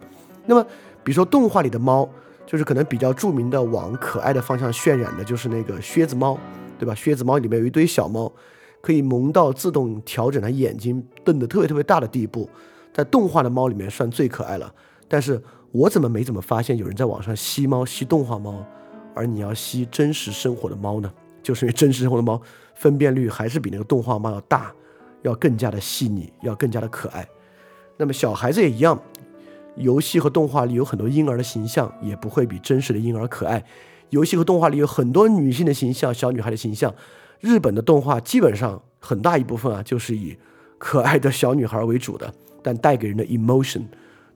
[0.47, 0.65] 那么，
[1.03, 2.07] 比如说动画里的猫，
[2.45, 6.37] 就是可能比较著名的往可爱的方向渲染的，就是那个靴子猫，
[6.77, 6.93] 对吧？
[6.95, 8.31] 靴子猫里面有一堆小猫，
[8.81, 12.49] 可以萌到自动调整它眼睛瞪得特别特别大的地步，
[12.93, 14.73] 在动画的猫里面算最可爱了。
[15.07, 18.65] 但是我怎么没怎么发现有人在网上吸猫吸动画猫，
[19.13, 21.11] 而你要吸真实生活的猫呢？
[21.41, 22.41] 就是因为真实生活的猫
[22.75, 24.71] 分辨率还是比那个动画猫要大。
[25.23, 27.23] 要更加的细腻，要更加的可爱。
[27.95, 28.99] 那么小孩子也一样，
[29.75, 33.63] 游戏和动画里有很多婴儿的形象，也不会比真实的婴儿可爱。
[34.09, 36.93] 游戏和动画里有很多女性的形象，小女孩的形象。
[37.39, 40.37] 日本的动画基本上很大一部分啊，就是以
[40.77, 42.31] 可爱的小女孩为主的，
[42.61, 43.83] 但带给人的 emotion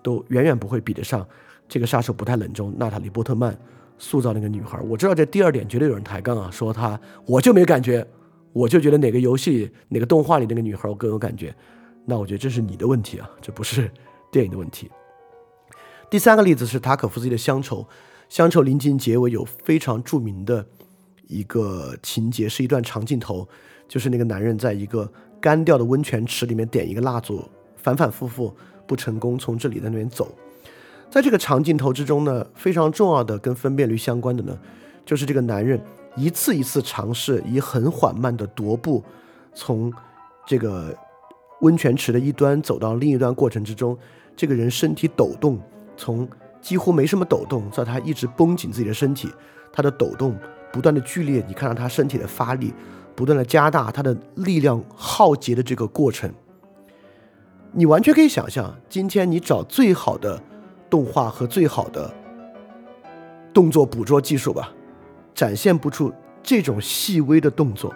[0.01, 1.27] 都远远不会比得上
[1.67, 3.55] 这个杀手不太冷中娜塔莉波特曼
[3.97, 4.79] 塑造那个女孩。
[4.79, 8.05] 我知道这第二点绝对有人抬杠啊，说她我就没感觉。
[8.53, 11.53] 我就觉得哪个游戏、哪个动画里那个女孩我更有感觉，
[12.05, 13.91] 那我觉得这是你的问题啊，这不是
[14.31, 14.89] 电影的问题。
[16.15, 17.79] 第三个例子是塔可夫斯基的《乡愁》，
[18.29, 20.65] 《乡愁》临近结尾有非常著名的
[21.27, 23.45] 一个情节，是一段长镜头，
[23.85, 27.43] 就是那个男人在一个干掉的温泉池里面点一个蜡烛，
[27.75, 28.55] 反反复复
[28.87, 30.33] 不成功，从这里在那边走。
[31.11, 34.57] 在这个长镜头之中呢，非常重要的跟分辨率相关的呢，
[35.05, 35.77] 就是这个男人。
[36.15, 39.03] 一次一次尝试以很缓慢的踱步，
[39.53, 39.91] 从
[40.47, 40.97] 这个
[41.59, 43.97] 温泉池的一端走到另一端过程之中，
[44.33, 45.59] 这个人身体抖动，
[45.97, 46.27] 从
[46.61, 49.29] 几乎没什么抖动，到他一直绷紧自己的身体，
[49.71, 50.35] 他的抖动
[50.71, 52.73] 不断的剧烈，你看到他身体的发力
[53.15, 56.31] 不断的加大，他的力量耗竭的这个过程，
[57.71, 60.41] 你完全可以想象，今天你找最好的
[60.89, 62.13] 动画和最好的
[63.53, 64.71] 动作捕捉技术吧。
[65.33, 67.93] 展现不出这种细微的动作，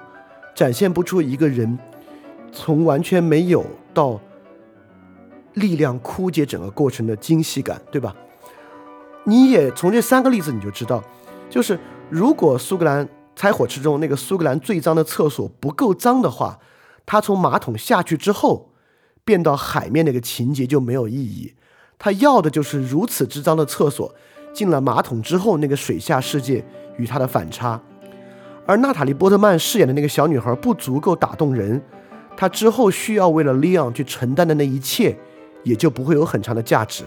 [0.54, 1.80] 展现不出一个人
[2.52, 4.20] 从完全没有到
[5.54, 8.16] 力量枯竭整个过程的精细感，对吧？
[9.26, 11.04] 你也从这三个例子你就知道，
[11.50, 16.60] 就是如果苏格兰猜火之中那个苏格兰最脏的厕所不够脏的话，
[17.06, 18.72] 他从马桶下去之后
[19.24, 21.54] 变到海面那个情节就没有意义。
[21.98, 24.14] 他要的就是如此之脏的厕所，
[24.54, 26.66] 进了马桶之后那个水下世界。
[27.00, 27.82] 与他的反差，
[28.66, 31.82] 而娜塔莉波特曼饰演的那个小女孩不足够打动人，
[32.36, 35.18] 她之后需要为了利昂去承担的那一切，
[35.64, 37.04] 也就不会有很长的价值。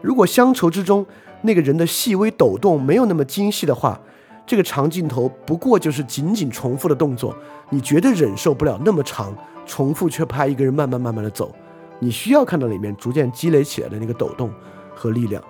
[0.00, 1.04] 如果乡愁之中
[1.42, 4.00] 那个人的细微抖动没有那么精细的话，
[4.46, 7.36] 这个长镜头不过就是仅仅重复的动作，
[7.70, 11.54] 你绝对忍受不了那么长，重复却拍一个人慢慢慢慢的走。
[11.98, 14.50] 你需要看到里面逐渐积累起来的那个抖动
[14.94, 15.42] 和力量。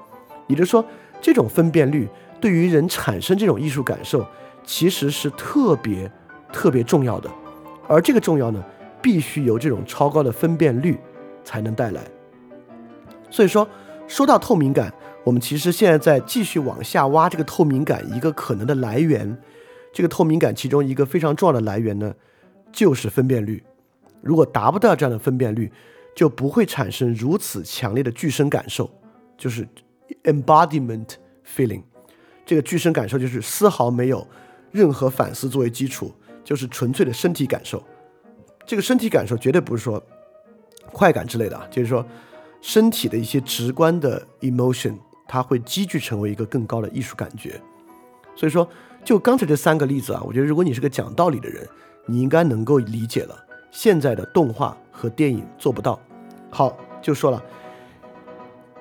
[0.47, 0.85] 也就是说，
[1.21, 2.09] 这种分辨率。
[2.41, 4.25] 对于人产生这种艺术感受，
[4.65, 6.09] 其实是特别
[6.53, 7.29] 特别重要的，
[7.89, 8.63] 而这个重要呢，
[9.03, 10.97] 必须由这种超高的分辨率
[11.49, 12.03] 才能带来。
[13.31, 13.67] 所以说，
[14.07, 14.93] 说到透明感，
[15.25, 19.35] 我们其实现在在继续往下挖这个透明感一个可能的来源。
[19.91, 22.15] 这个透明感其中一个非常重要的来源呢，
[22.71, 23.65] 就是分辨率。
[24.21, 25.73] 如果达不到这样的分辨率，
[26.15, 28.91] 就不会产生如此强烈的具身感受，
[29.39, 29.67] 就是
[30.25, 31.15] embodiment
[31.47, 31.83] feeling。
[32.45, 34.27] 这个具身感受就是丝毫没有
[34.71, 36.13] 任何反思作为基础，
[36.45, 37.83] 就是纯粹的身体感受。
[38.67, 40.03] 这个身体感受绝对不是说
[40.93, 42.05] 快感之类的啊，就是说
[42.61, 44.95] 身体的一些直观的 emotion，
[45.27, 47.61] 它会积聚成为一个更高的艺术感觉。
[48.35, 48.69] 所以说，
[49.05, 51.67] 就刚才这三个例子啊，我觉得如果你是个讲道理的人，
[52.07, 53.35] 你应该能够理解了。
[53.71, 55.99] 现在的动画和电影做不到。
[56.51, 57.43] 好，就说了。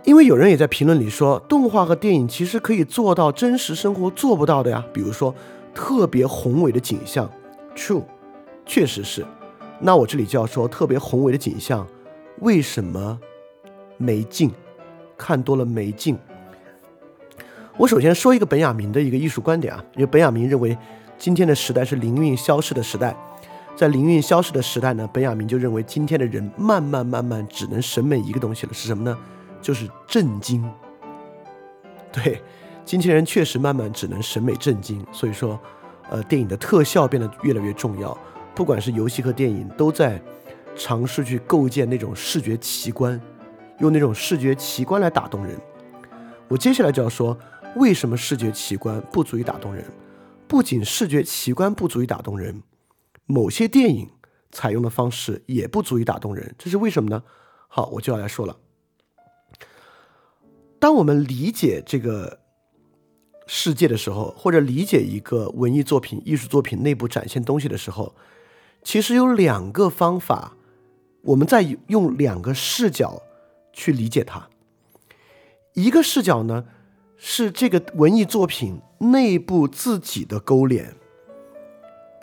[0.04, 5.36] 因为有人也在评论里说，动画和电影其实可以做到真实生活做不到的呀，比如说
[5.74, 7.30] 特别宏伟的景象。
[7.76, 8.04] True，
[8.66, 9.26] 确实是。
[9.80, 11.86] 那我这里就要说，特别宏伟的景象
[12.40, 13.20] 为什么
[13.98, 14.52] 没劲？
[15.18, 16.18] 看多了没劲。
[17.76, 20.78] 我首先说一个本雅明的一个艺术观点啊，因为本雅明认为
[21.18, 23.16] 今天的时代是灵韵消逝的时代，
[23.76, 29.18] 在灵韵消逝的时代呢，本雅明就认为今天的人慢慢慢慢只能审美一个东西了，是什么呢？
[29.60, 30.64] 就是震惊，
[32.12, 32.40] 对，
[32.86, 35.60] 今天人确实慢慢只能审美震惊，所以说，
[36.10, 38.16] 呃，电影的特效变得越来越重要，
[38.54, 40.22] 不管是游戏和电影，都在
[40.78, 43.20] 尝试去构建那种视觉奇观，
[43.80, 45.60] 用那种视觉奇观来打动人。
[46.48, 47.38] 我接下来就要说，
[47.76, 49.84] 为什么视觉奇观不足以打动人？
[50.48, 52.64] 不仅视觉奇观不足以打动人，
[53.26, 54.10] 某些电影
[54.52, 57.24] 采用的方式也不足以打动人，这是为什么呢？
[57.68, 58.56] 好，我就要来说了。
[60.80, 62.40] 当我们理解这个
[63.46, 68.16] 世界的时候，或者理解一个文艺作品、艺术作品内部展现东西的时候，
[68.84, 70.57] 其实有两个方法，
[71.22, 73.22] 我们在用两个视角
[73.74, 74.48] 去理解它。
[75.74, 76.66] 一个视角呢，
[77.16, 80.94] 是这个文艺作品内部自己的勾连，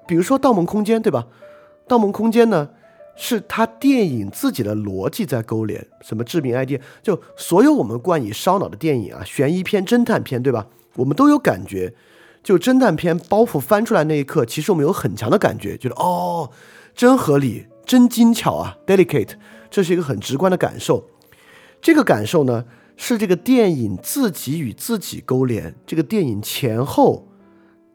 [0.07, 1.27] 比如说《盗梦空间》，对吧？
[1.89, 2.71] 《盗梦空间》呢？
[3.17, 10.67] 是他电影自己的逻辑在勾连，什么致命 ID，就所有我们冠以烧脑的电影啊，悬疑片、侦探片，对吧？
[10.97, 11.95] 我们都有感觉，
[12.43, 16.51] 就侦探片包袱翻出来那一刻，其实我们有很强的感觉，觉得哦，
[16.97, 19.35] 真合理，真精巧啊，delicate，
[19.71, 21.09] 这是一个很直观的感受。
[21.81, 22.65] 这个感受呢，
[22.97, 27.29] 是这个电影自己与自己勾连，这个电影前后，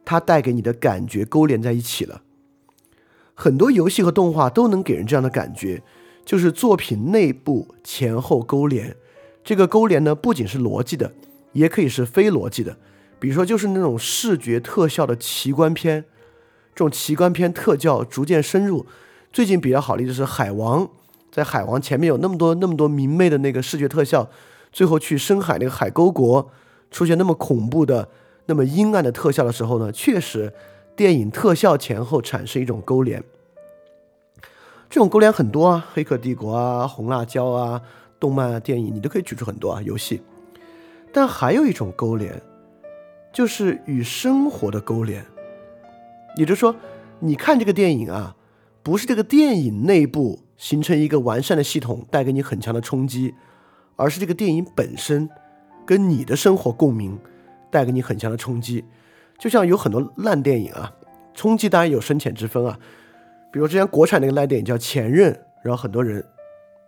[0.06, 2.22] 它带给你的感觉勾连在一起了。
[3.34, 5.82] 很多游戏和动画都能给人这样的感觉，
[6.26, 8.96] 就是作品内部前后勾连。
[9.44, 11.14] 这个勾连呢，不仅是逻辑的，
[11.54, 12.78] 也可以是非逻辑的。
[13.20, 16.06] 比如说，就是那种视觉特效的奇观片，
[16.76, 18.86] 这种奇观片特效逐渐深入。
[19.32, 20.84] 最近比较好例就是《海王》，
[21.32, 24.28] 在《海王》前面有那么多那么多明媚的那个视觉特效，
[24.72, 26.50] 最后去深海那个海沟国
[26.92, 28.10] 出现那么恐怖的、
[28.48, 30.54] 那么阴暗的特效的时候呢，确实。
[30.96, 33.24] 电影特效前后产生一种勾连，
[34.90, 37.82] 这种勾连很多啊，《黑客帝国》啊，《红辣椒》啊，
[38.20, 40.22] 动漫啊，电影你都可以举出很多啊，游戏。
[41.14, 42.42] 但还有一种勾连，
[43.32, 45.26] 就是与生活的勾连。
[46.36, 46.76] 也就是说，
[47.20, 48.36] 你看这个电影啊，
[48.90, 53.36] 不是这个电影内部形成一个完善的系统带给你很强的冲击，
[53.96, 55.30] 而是这个电影本身
[55.86, 57.20] 跟你的生活共鸣，
[57.70, 58.84] 带给你很强的冲击。
[59.38, 60.92] 就像有很多烂电影啊，
[61.36, 62.80] 冲击当然有深浅之分啊。
[63.54, 66.26] 比如之前国产那个烂电影叫《前任》，然后很多人，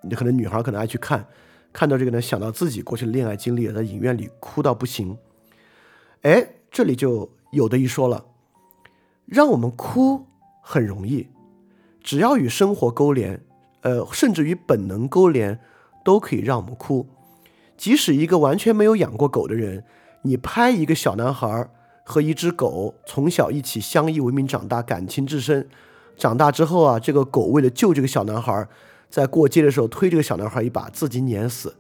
[0.02, 1.24] 你可能女孩可能爱去看，
[1.72, 5.16] 看到这个呢，想到自己过去的恋爱经历，在影院里哭到不行。
[6.24, 8.26] 哎，这里就有的一说了，
[9.28, 10.26] 让我们哭
[10.64, 11.28] 很容易，
[12.04, 13.42] 只要与生活勾连，
[13.82, 15.60] 呃，甚至与本能勾连，
[16.04, 17.08] 都可以让我们哭。
[17.78, 19.84] 即使一个完全没有养过狗的人，
[20.24, 21.70] 你拍一个小男孩。
[22.04, 25.70] 和一只狗从小一起相依为命长大，感情至深。
[26.18, 28.68] 长大之后啊，这个狗为了救这个小男孩，
[29.08, 31.74] 在过街的时候推这个小男孩一把，自己碾死。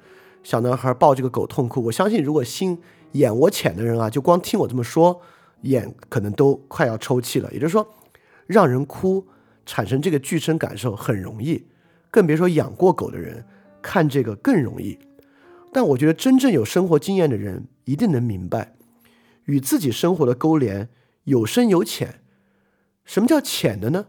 [0.43, 1.83] 小男孩抱这个狗痛哭。
[1.83, 2.79] 我相信，如果心
[3.13, 5.19] 眼窝浅的人啊，就光听我这么说，
[5.63, 7.51] 眼可能都快要抽泣了。
[7.51, 7.85] 也就是说，
[8.45, 9.25] 让人哭，
[9.65, 11.67] 产生这个具身感受很容易，
[12.09, 13.45] 更别说养过狗的人
[13.81, 14.99] 看这个更容易。
[15.73, 18.75] 但我觉得，真正有生活经验的人一定能明白。
[19.45, 20.89] 与自己生活的勾连
[21.23, 22.21] 有深有浅，
[23.05, 24.05] 什么叫浅的呢？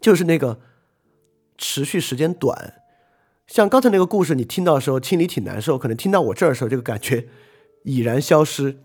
[0.00, 0.60] 就是那个
[1.58, 2.82] 持续时间短，
[3.46, 7.28] 像刚才那个故事，你听到的时候心里挺难受，可能听到我这儿的时候，这个感觉
[7.84, 8.80] 已然消失。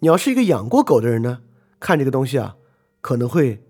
[0.00, 1.40] 你要是一个养过狗的人呢，
[1.80, 2.56] 看这个东西啊，
[3.00, 3.64] 可能会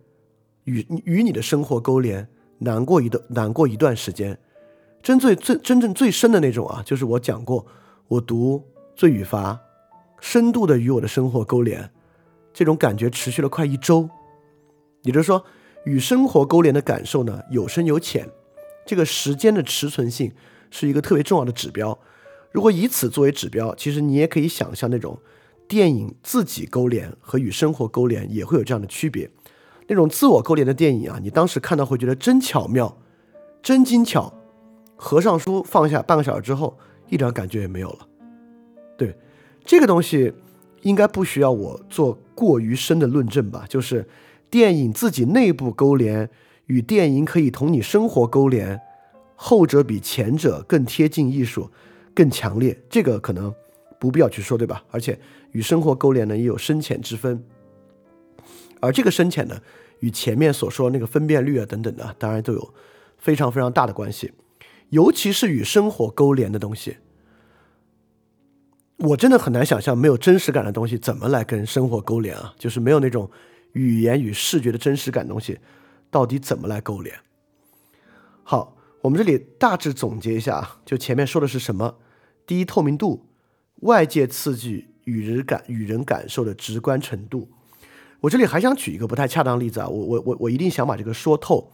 [0.68, 2.28] 与与你的生活勾连，
[2.58, 4.38] 难过一段难过一段时间。
[5.02, 7.66] 真最最真正最深的那种啊，就是我讲过，
[8.08, 8.58] 我读
[8.94, 9.54] 《罪与罚》。
[10.20, 11.90] 深度的与我的生活勾连，
[12.52, 14.10] 这种感觉持续了快一周。
[15.02, 15.44] 也就是说，
[15.84, 18.28] 与生活勾连的感受呢，有深有浅。
[18.84, 20.32] 这个时间的持存性
[20.70, 21.96] 是一个特别重要的指标。
[22.50, 25.20] 如果以此作为指标，其实你也可以想象那种
[25.68, 29.30] 电影自己勾连和与生活勾连也会有这样的区别。
[29.88, 32.96] 那种自我勾连的电影啊，你当时看到会觉得真巧妙，
[33.60, 34.32] 真精巧。
[34.94, 36.78] 合上书放下半个小时之后，
[37.08, 38.06] 一点感觉也没有了。
[38.96, 39.16] 对。
[39.64, 40.32] 这个东西
[40.80, 43.66] 应该不需要我做过于深的论证吧？
[43.68, 44.08] 就是
[44.48, 46.30] 电影自己内部勾连
[46.68, 48.80] 与电影可以同你生活勾连，
[49.36, 51.70] 后者比前者更贴近艺术，
[52.14, 52.80] 更强烈。
[52.88, 53.54] 这个可能
[54.00, 54.82] 不必要去说，对吧？
[54.90, 55.20] 而且
[55.52, 57.44] 与生活勾连呢也有深浅之分，
[58.80, 59.60] 而这个深浅呢
[60.00, 62.74] 与前面所说那个分辨率啊等等的，当然都有
[63.16, 64.32] 非常非常大的关系，
[64.90, 66.98] 尤其是与生活勾连的东西。
[68.98, 72.52] 我真的很难想象没有真实感的东西怎么来跟生活勾连啊！
[72.58, 73.30] 就是没有那种
[73.72, 75.60] 语言与视觉的真实感东西，
[76.10, 77.14] 到底怎么来勾连？
[78.42, 81.98] 好，我们这里大致总结一下啊，就前面说的是什么？
[82.44, 83.26] 第一，透明度，
[83.82, 87.48] 外界刺激与人感与人感受的直观程度。
[88.20, 91.70] 我这里还想举一个不太恰当的例子啊，我我我我一定想把这个说透。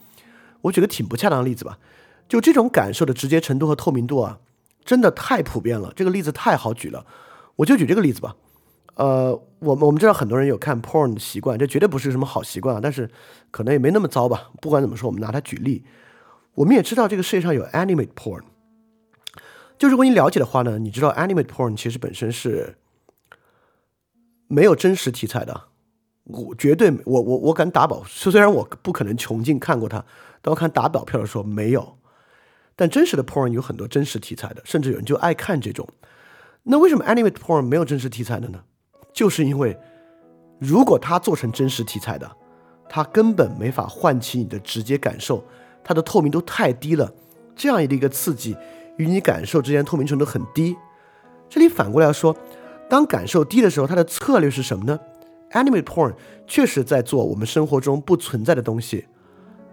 [0.63, 1.79] 我举个挺不恰当的例子吧，
[2.29, 4.39] 就这种感受的直接程度和透明度啊。
[4.85, 7.07] 真的太普遍了，这个例子太好举了，
[7.57, 8.37] 我就举这个例子吧。
[8.97, 13.11] 呃，我们我们知道很多人有看 porn 的习惯，这绝对不是什么好习惯啊，但是
[13.51, 14.51] 可能也没那么糟吧。
[14.61, 15.85] 不管怎么说，我们拿它举例，
[16.55, 18.43] 我们也知道这个世界上有 animate porn。
[19.79, 22.77] 就如果你了解的话呢，你知道 animate porn 其实本身是
[24.47, 25.63] 没有真实题材的。
[26.25, 30.05] 我绝对，我我我敢打保，虽然我不可能穷尽看过它，
[30.41, 31.97] 但我看打保票的时候没有。
[32.77, 35.89] 但真实的 porn 有很多真实题材的，甚至有人就爱看这种。
[36.65, 38.61] 那为什么 animate porn 没有真实题材的呢？
[39.13, 39.79] 就是因为
[40.59, 42.31] 如果它做成真实题材的，
[42.89, 45.45] 它根本没法唤起你的直接感受，
[45.85, 47.13] 它的透明度太低了。
[47.55, 48.57] 这样的一个刺激。
[48.97, 50.77] 与你感受之间透明程度很低。
[51.49, 52.37] 这里反过来说，
[52.89, 54.97] 当感受低的时候，它的策略是什么呢
[55.53, 56.15] animate porn
[56.47, 59.07] 确实在做我们生活中不存在的东西。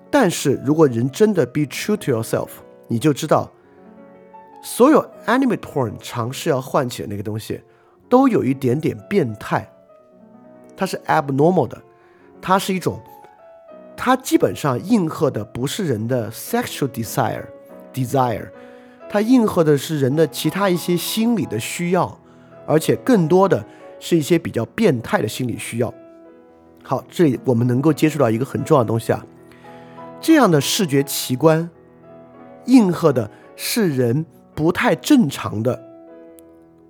[0.09, 2.49] 但是如果人真的 be true to yourself，
[2.87, 3.49] 你就知道，
[4.61, 7.61] 所有 animate porn 尝试要唤起的那个东西，
[8.09, 9.71] 都有一点点变态。
[10.75, 11.81] 它是 abnormal 的，
[12.41, 12.99] 它是一种，
[13.95, 18.49] 它基本上应和的不是人的 sexual desire，desire。
[19.09, 22.19] 它应和的是人的其他一些心理的需要，
[22.65, 23.65] 而且更多的
[24.01, 25.93] 是一些比较变态的心理需要。
[26.83, 29.25] 好，这里我们能够接触到一个很重要的东西啊，
[30.19, 31.69] 这样的视觉奇观
[32.65, 34.25] 应和的是人
[34.55, 35.81] 不太正常的、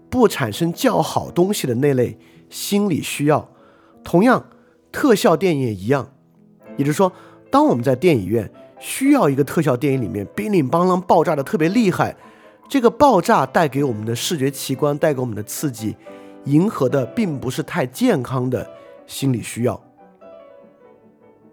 [0.10, 2.18] 不产生较好东西的那类
[2.50, 3.50] 心理需要。
[4.04, 4.48] 同样，
[4.92, 6.12] 特效电影也一样，
[6.78, 7.12] 也就是说，
[7.52, 8.50] 当我们在电影院。
[8.84, 12.16] 需要一个特效电影里面乒铃乓啷爆炸的特别厉害，
[12.68, 15.96] 这个爆炸带给我们的视觉奇观，带给我们的刺激，
[16.46, 18.70] 迎合的并不是太健康的
[19.08, 19.82] 心理需要。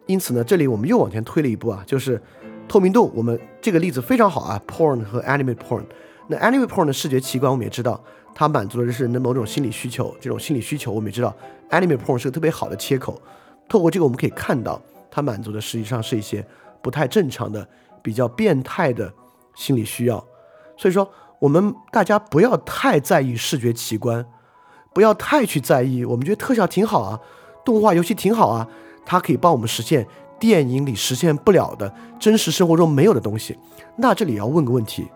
[0.06, 2.20] 因此呢，这里我们又往前推了一步啊，就是
[2.66, 3.12] 透明度。
[3.14, 5.82] 我们这个例子非常好啊，porn 和 animate porn。
[6.26, 8.02] 那 animate porn 的视觉奇观我们也知道，
[8.34, 10.14] 它满足的是人的某种心理需求。
[10.20, 11.34] 这种心理需求我们也知道
[11.70, 13.20] animate porn 是个特别好的切口。
[13.68, 14.80] 透过这个我们可以看到，
[15.10, 16.44] 它满足的实际上是一些。
[16.80, 17.68] 不太正常的、
[18.00, 19.12] 比较变态的
[19.56, 20.24] 心理需要，
[20.76, 21.10] 所以说
[21.40, 24.24] 我们大家不要太在意视觉奇观，
[24.98, 26.04] 不要太去在意。
[26.04, 27.20] 我们觉得特效挺好啊，
[27.64, 28.66] 动画游戏挺好啊，
[29.06, 30.04] 它可以帮我们实现
[30.40, 33.56] 电影里实现不了的、真实生活中没有的东西。
[33.94, 35.06] 那这里要问个问题：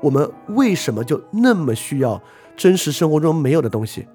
[0.00, 2.18] 我们为什么就那么需要
[2.56, 4.08] 真实生活中没有的东西？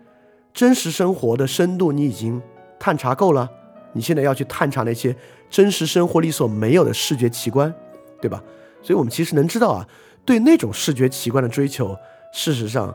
[0.51, 2.41] 真实生活的深度你已经
[2.79, 3.47] 探查够了。
[3.93, 5.15] 你现在要去探查那些
[5.51, 7.71] 真实生活里所没有的视觉奇观，
[8.19, 8.41] 对吧？
[8.81, 9.87] 所以，我们其实能知道啊，
[10.25, 11.95] 对那种视觉奇观的追求，
[12.33, 12.91] 事实上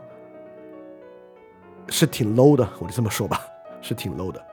[1.91, 2.67] 是挺 low 的。
[2.79, 3.39] 我就这么说吧，
[3.83, 4.43] 是挺 low 的。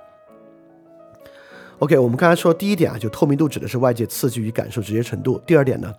[1.78, 5.40] OK，我们刚才说第一点啊，就透明度指的是外界刺激与感受直接程度。
[5.46, 5.94] 第二点呢，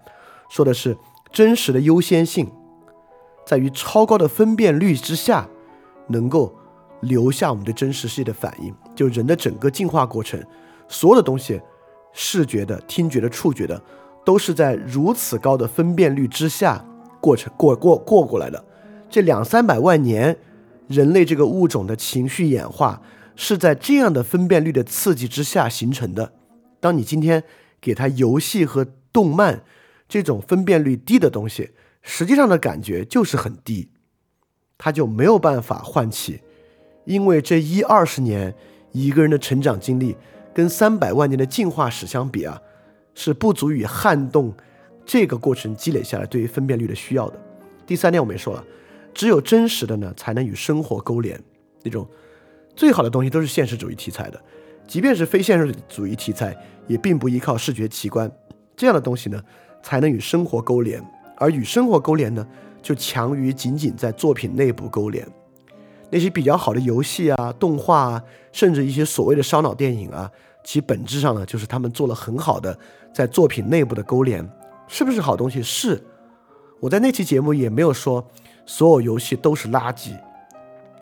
[0.52, 0.96] 说的是
[1.32, 2.52] 真实的优先性，
[3.44, 5.48] 在于超高的分辨率之下，
[6.10, 6.54] 能够。
[7.04, 10.38] 留下我们对真实世界的反应，就人的整个进化过程，
[10.90, 11.62] 所有的东西，
[12.12, 13.82] 视觉的、听觉的、触觉的，
[14.26, 16.84] 都是在如此高的分辨率之下
[17.22, 18.62] 过程过过过过来的。
[19.10, 20.38] 这两三百万年，
[20.90, 23.02] 人类这个物种的情绪演化
[23.36, 26.34] 是在这样的分辨率的刺激之下形成的。
[26.80, 27.44] 当你今天
[27.80, 29.64] 给他游戏和动漫
[30.08, 31.70] 这种分辨率低的东西，
[32.02, 33.90] 实际上的感觉就是很低，
[34.78, 36.42] 他就没有办法唤起。
[37.06, 38.54] 因为这一二十年
[38.92, 40.18] 一个人的成长经历，
[40.54, 42.60] 跟三百万年的进化史相比啊，
[43.14, 44.54] 是不足以撼动
[45.06, 47.40] 这个过程积累下来对于分辨率的需要的。
[47.86, 48.64] 第三点我们也说了，
[49.14, 51.40] 只有真实的呢，才能与生活勾连。
[51.84, 52.08] 那种
[52.76, 54.42] 最好的东西都是现实主义题材的，
[54.88, 56.56] 即便是非现实主义题材，
[56.88, 58.32] 也并不依靠视觉奇观。
[58.76, 59.42] 这样的东西呢，
[59.82, 61.04] 才能与生活勾连，
[61.38, 62.46] 而与生活勾连呢，
[62.82, 65.28] 就强于仅仅在作品内部勾连。
[66.10, 70.32] 那些比较好的游戏啊、动画啊，甚至一些所谓的烧脑电影啊，
[70.64, 72.78] 其本质上呢，就是他们做了很好的
[73.14, 74.48] 在作品内部的勾连，
[74.88, 75.62] 是不是好东西？
[75.62, 76.02] 是。
[76.80, 78.26] 我在那期节目也没有说
[78.70, 80.12] 所有游戏都是垃圾，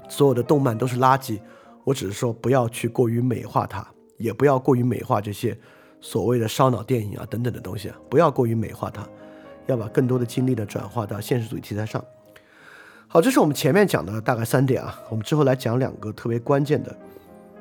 [0.07, 1.37] 所有的动漫都是垃圾，
[1.83, 5.55] 我只是说不要去过于美化它，也不要过于美化这些
[5.99, 9.05] 所谓的烧脑电影啊等等的东西啊，不要过于美化它，
[9.65, 12.01] 要把更多的精力呢转化到现实主义题材上。
[13.09, 14.97] 好，这是我们前面讲的大概三点啊。
[15.09, 16.97] 我们之后来讲两个特别关键的，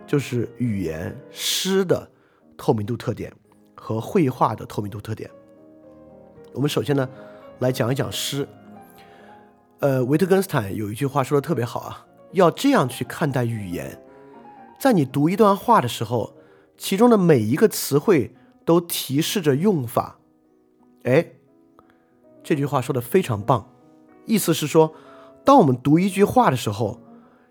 [0.06, 2.08] 就是语言诗的
[2.56, 3.32] 透明度特点
[3.74, 5.28] 和绘画的透明度特点。
[6.52, 7.08] 我们首先呢
[7.58, 8.46] 来讲一讲诗。
[9.80, 14.02] 呃，维特根斯坦有一句话说的特别好啊，要这样去看待语言，
[14.80, 16.34] 在你读一段话的时候，
[16.78, 20.18] 其中的每一个词汇都提示着用法。
[21.04, 21.32] 哎，
[22.42, 23.70] 这句话说的非常棒，
[24.24, 24.94] 意思是说。
[25.44, 27.00] 当我们读一句话的时候，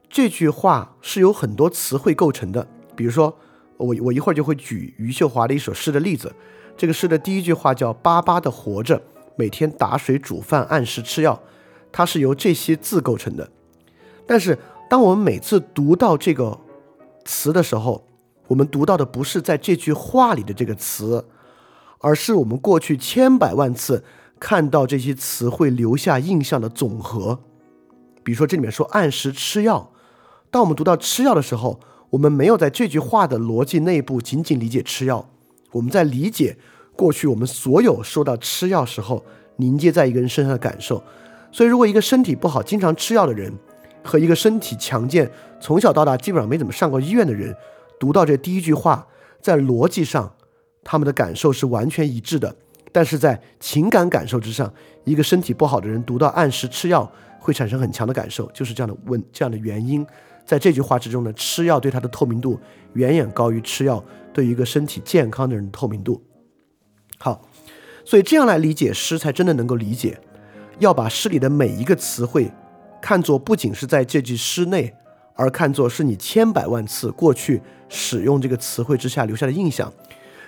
[0.10, 2.68] 这句话是由很多词汇构成的。
[2.94, 3.38] 比如说，
[3.78, 6.36] 我我一会儿就会举余秀华的一首诗的例子。
[6.76, 9.02] 这个诗的第一句话叫“巴巴的活着，
[9.38, 11.42] 每天打水煮饭，按时吃药”，
[11.96, 13.50] 它是由这些字构成的。
[14.28, 16.60] 但是，当我们每次读到这个
[17.24, 18.06] 词的时候，
[18.48, 21.26] 我们读到的不是在这句话里的这个词，
[22.00, 24.04] 而是我们过去千百万次
[24.38, 27.40] 看到这些词会留下印象的总和。
[28.26, 29.90] 比如说，这里面说按时吃药，
[30.52, 31.80] 当我们读到吃药的时候，
[32.10, 35.30] 我们没有在这句话的逻辑内部仅仅理解吃药，
[35.72, 36.58] 我们在理解
[36.98, 39.24] 过去我们所有说到吃药时候
[39.56, 41.02] 凝结在一个人身上的感受。
[41.56, 43.50] 所以，如果一个身体不好、经常吃药的人，
[44.04, 45.32] 和一个身体强健、
[45.62, 47.56] 从小到大基本上没怎么上过医院的人，
[47.98, 49.08] 读到这第一句话，
[49.40, 50.36] 在逻辑上，
[50.84, 52.54] 他们的感受是完全一致的。
[52.92, 54.70] 但是在情感感受之上，
[55.06, 60.06] 一个身体不好的人读到按时吃药，会产生很强的感受，就是这样的问这样的原因。
[60.46, 62.60] 在这句话之中呢，吃药对它的透明度
[62.96, 64.04] 远远高于吃药
[64.34, 66.22] 对一个身体健康的人的透明度。
[67.18, 67.48] 好，
[68.04, 70.20] 所以这样来理解诗，才真的能够理解，
[70.80, 72.52] 要把诗里的每一个词汇。
[73.02, 74.94] 看作不仅是在这句诗内，
[75.36, 79.94] 而看作是你千百万次过去使用这个词汇之下留下的印象，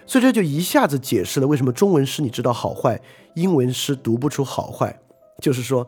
[0.06, 3.00] 所以这就一下子解释了为什么中文诗你知道好坏，
[3.36, 5.00] 英文诗读不出好坏。
[5.40, 5.88] 就是说，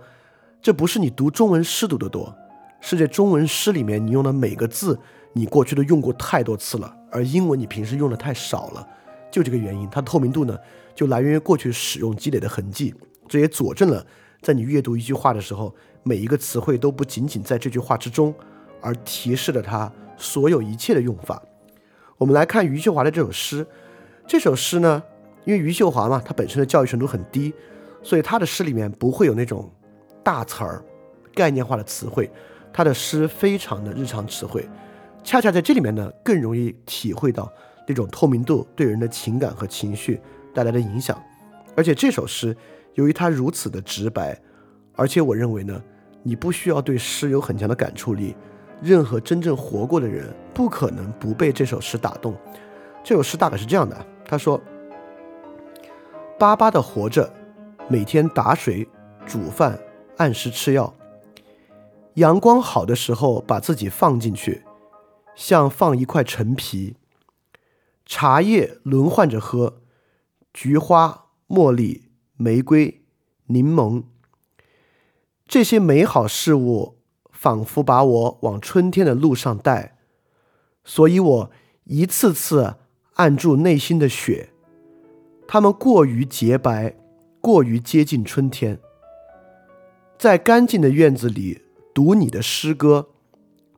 [0.62, 2.36] 这不是你读中文诗读得多，
[2.80, 5.00] 是这中文诗里面你用的每个字，
[5.34, 8.88] 你过去都用过太多次了，而英文你平时用的太少了，
[9.32, 10.56] 就这个原因，它的透明度呢，
[10.94, 12.94] 就来源于过去使用积累的痕迹。
[13.28, 14.06] 这也佐证了，
[14.42, 15.74] 在你阅读一句话的时候。
[16.02, 18.34] 每一个词汇都不仅仅在这句话之中，
[18.80, 21.44] 而提示了它所有一切的用法。
[22.18, 23.68] 我们来看余秀华的这首诗，
[24.26, 25.04] 这首诗呢，
[25.44, 27.54] 因为余秀华嘛，他本身的教育程度很低，
[28.02, 29.70] 所以他的诗里面不会有那种
[30.24, 30.82] 大词儿、
[31.36, 32.32] 概念化的词汇，
[32.72, 34.68] 他的诗非常的日常词汇，
[35.22, 37.52] 恰恰在这里面呢，更容易体会到
[37.86, 40.20] 那种透明度对人的情感和情绪
[40.54, 41.22] 带来的影响。
[41.76, 42.56] 而且这首诗
[43.00, 44.38] 由于它如此的直白。
[44.96, 45.82] 而且我认为呢，
[46.22, 48.36] 你不需要对诗有很强的感触力，
[48.82, 52.36] 任何真正活过的人不可能不被这首诗打动。
[53.02, 54.62] 这首诗大概是这样的：他说，
[56.38, 57.34] 巴巴的活着，
[57.88, 58.86] 每天打水、
[59.26, 59.80] 煮饭、
[60.18, 60.94] 按时吃药。
[62.16, 64.66] 阳光好的时候，把自己放进去，
[65.34, 66.98] 像放一块陈皮。
[68.06, 69.82] 茶叶轮换着喝，
[70.52, 72.09] 菊花、茉莉、
[72.42, 73.02] 玫瑰、
[73.48, 74.04] 柠檬。
[75.46, 77.00] 这些美好事物
[77.32, 79.98] 仿佛把我往春天的路上带，
[80.86, 81.52] 所以我
[81.84, 82.76] 一次次
[83.16, 84.52] 按住内心的雪。
[85.46, 86.96] 它们过于洁白，
[87.42, 88.80] 过于接近春天。
[90.18, 91.64] 在干净的院子里
[91.94, 93.10] 读你的诗歌，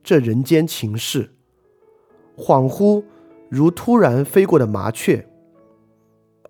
[0.04, 1.34] 这人间情事，
[2.36, 3.02] 恍惚
[3.48, 5.28] 如突然飞过的麻雀。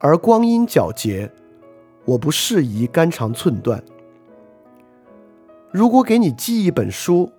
[0.00, 1.32] 而光阴皎洁，
[2.04, 3.82] 我不适宜肝肠寸断。
[5.70, 7.32] 如果给你寄一本书，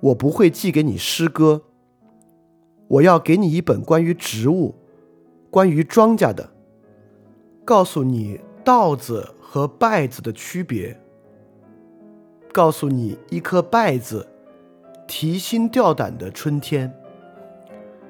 [0.00, 1.62] 我不会寄给你诗歌。
[2.88, 4.74] 我要给你一本关于植物、
[5.50, 6.50] 关于庄稼的，
[7.64, 11.00] 告诉你稻子和稗子的区别，
[12.52, 14.26] 告诉你一颗稗子
[15.06, 16.92] 提心吊胆的春天。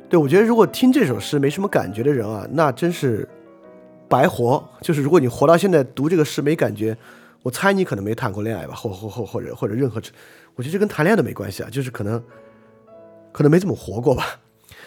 [0.09, 3.29] 对我觉得，如果听这首诗没什么感觉的人啊，那真是
[4.13, 4.63] 白活。
[4.83, 6.95] 就是如果你活到现在读这个诗没感觉。
[7.45, 10.01] 我猜你可能没谈过恋爱吧，或或或或者或者任何，
[10.55, 12.23] 我觉得这跟谈恋爱都没关系啊，就是可能
[13.33, 14.39] 可能没怎么活过吧。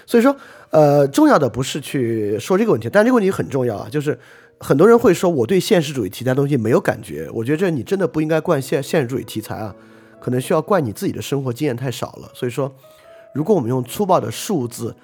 [0.05, 0.33] 所以说，
[0.69, 4.17] 呃，重要的不是去说这个问题，但这个问题很重要啊，就是
[4.57, 9.75] 很多人会说我对现实主义题材东西没有感觉，我觉得这你真的不应该怪现现实主义题材啊，
[10.21, 12.31] 可能需要怪你自己的生活经验太少了。
[12.33, 12.73] 所以说，
[13.33, 14.95] 如果我们用粗暴的数字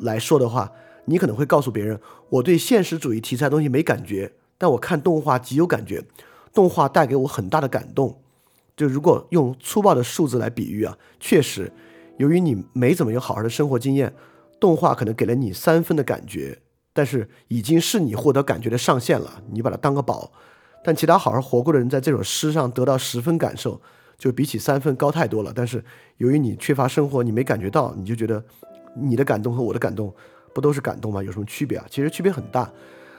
[0.00, 0.70] 来说的话，
[1.10, 6.04] 你可能会告诉别人我对现实主义题材东西没感觉，但我看动画极有感觉。
[6.52, 8.20] 动画带给我很大的感动，
[8.76, 11.72] 就如果用粗暴的数字来比喻啊，确实，
[12.16, 14.12] 由于你没怎么有好好的生活经验，
[14.58, 16.58] 动画可能给了你三分的感觉，
[16.92, 20.32] 但是已经是你获得感觉的上限了，你把它当个宝。
[20.82, 23.80] 但其他好好活过的人在这首诗上得到十分感受，
[24.18, 25.52] 就比起三分高太多了。
[25.54, 25.84] 但是
[26.16, 28.42] 由于你缺乏生活，你没感觉到，你就觉得
[28.96, 30.12] 你的感动和我的感动
[30.54, 31.22] 不都是感动吗？
[31.22, 31.86] 有什么区别啊？
[31.90, 32.70] 其实区别很大。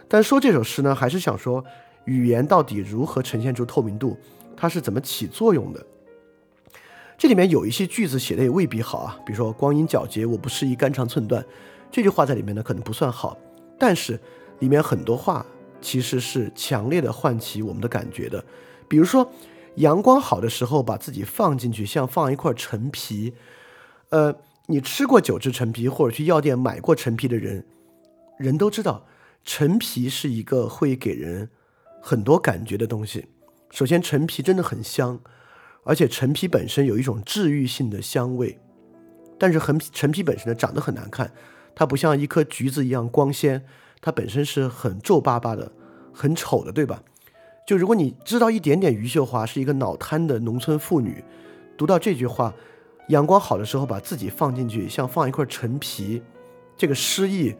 [0.07, 1.63] 但说这首诗呢，还是想说。
[2.05, 4.17] 语言到底如何呈现出透明度？
[4.57, 5.85] 它是怎么起作用的？
[7.15, 11.45] 这里面有一些句子写的也未必好啊，比如说“光阴皎洁，我不适宜肝肠寸断”
[11.91, 13.37] 这句话在里面呢可能不算好，
[13.77, 14.19] 但是
[14.57, 15.45] 里面很多话
[15.79, 18.43] 其实是强烈的唤起我们的感觉的。
[18.87, 19.31] 比如说
[19.75, 23.31] 阳光好的时候，把自己放进去，像放一块陈皮。
[24.09, 24.35] 呃，
[24.71, 27.65] 你吃过九制陈皮，或者去药店买过陈皮的人，
[28.37, 29.05] 人都知道，
[29.43, 31.49] 陈皮是一个会给人
[32.01, 33.25] 很多感觉的东西。
[33.69, 35.19] 首先，陈皮真的很香，
[35.83, 38.57] 而且陈皮本身有一种治愈性的香味。
[39.37, 41.33] 但是，很陈皮本身呢，长得很难看，
[41.75, 43.65] 它不像一颗橘子一样光鲜，
[43.99, 45.71] 它本身是很皱巴巴的，
[46.13, 47.03] 很丑的，对吧？
[47.67, 51.23] 就如果你知道一点点，余秀华是一个脑瘫的农村妇女，
[51.77, 52.53] 读到这句话，
[53.07, 56.21] 阳光好的时候把自己放进去，像放一块陈皮，
[56.77, 57.55] 这个诗意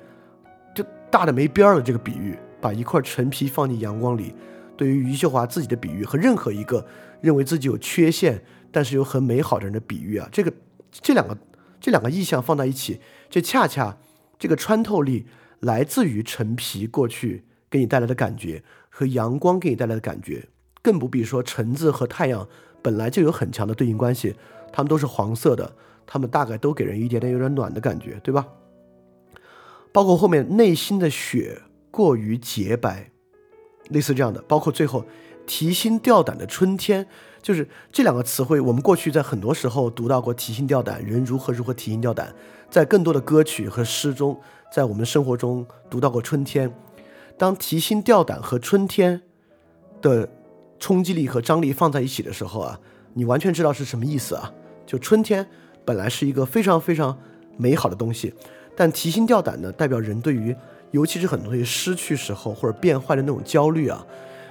[0.73, 1.81] 就大的没边儿了。
[1.81, 4.33] 这个比喻，把一块陈皮放进阳光里，
[4.77, 6.85] 对于余秀华自己的比喻和任何一个
[7.19, 10.53] 认为自己有缺陷但是又很美好的人的比喻啊，这个
[10.91, 11.37] 这两个
[11.79, 13.97] 这两个意象放在一起，这恰恰
[14.39, 15.25] 这个穿透力
[15.59, 18.63] 来自于陈皮过去给你带来的感觉。
[18.93, 20.49] 和阳光给你带来的感觉，
[20.81, 22.45] 更不必说橙子和太阳
[22.81, 24.35] 本来就有很强的对应关系，
[24.71, 28.47] 它们都是黄色的，它们大概都给人一点点有点暖的感觉，对吧？
[29.91, 33.11] 包括后面内心的雪过于洁白，
[33.89, 35.05] 类似这样的，包括最后
[35.45, 37.05] 提心吊胆的春天，
[37.41, 42.33] 就是这两个词汇，我们过去在很多时候读到过提心吊胆，人如何如何提心吊胆，
[42.69, 44.39] 在更多的歌曲和诗中，
[44.71, 46.73] 在我们生活中读到过春天。
[47.37, 49.21] 当提心吊胆和春天
[50.01, 50.29] 的
[50.79, 52.79] 冲击力和张力放在一起的时候啊，
[53.13, 54.53] 你完全知道是什么意思啊？
[54.91, 55.47] 就春天
[55.85, 57.17] 本来是一个非常非常
[57.55, 58.33] 美好的东西，
[58.75, 60.53] 但提心吊胆呢，代表人对于
[60.91, 64.05] 尤其是很多东西失去时候或者变坏的那种焦虑啊。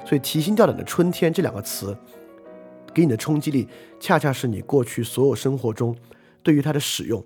[0.07, 1.95] 所以提心吊胆的春天这两个词
[2.95, 3.69] 给你的冲击力，
[4.01, 5.95] 恰恰是你过去所有生活中
[6.43, 7.23] 对于它的使用。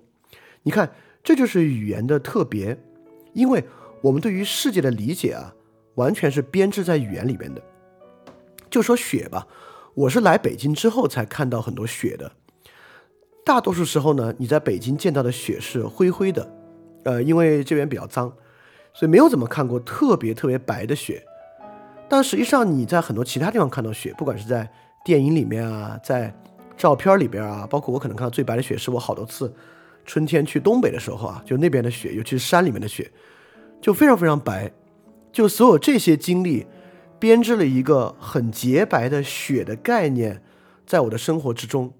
[0.63, 0.91] 你看，
[1.23, 2.77] 这就是语言的特别，
[3.31, 3.63] 因为。
[4.01, 5.55] 我们对于世界的理解啊，
[5.95, 7.61] 完全是编织在语言里面的。
[8.69, 9.47] 就说雪吧，
[9.95, 12.31] 我是来北京之后才看到很多雪的。
[13.45, 16.51] 大多数时候呢，你在北京见到的雪是灰灰的，
[17.03, 18.33] 呃，因为这边比较脏，
[18.91, 21.23] 所以没有怎么看过特别特别白的雪。
[22.09, 24.67] 但实际上你在很多其他地方看到雪，不管是在
[25.05, 26.35] 电影里面啊，在
[26.75, 29.53] 照片里边啊，包括我可能看到最白的雪，是我好多次
[30.05, 33.11] 春天去东北的时候啊，就那边的雪，尤其是山里面的雪。
[33.79, 34.71] 就非常非常白，
[35.31, 36.65] 就所有这些经历，
[37.19, 40.41] 编织了一个很洁白的雪的概念，
[40.87, 41.93] 在我的生活之中，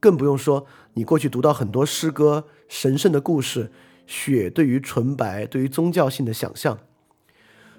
[0.00, 3.70] 更不用说你过去读到很多诗歌、神圣的故事，
[4.06, 6.80] 雪对于纯白、对于宗教性的想象，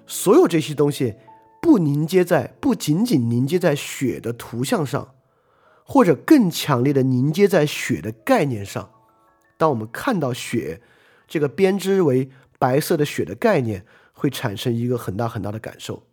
[0.06, 1.16] 所有这些东西
[1.60, 5.14] 不凝结在，不仅仅凝结在雪的图像上，
[5.84, 8.90] 或者更强烈的凝结在雪的概念上。
[9.58, 10.80] 当我们看到雪
[11.28, 12.30] 这个编织为。
[12.62, 16.04] 白色的雪的概念会产生一个很大很大的感受，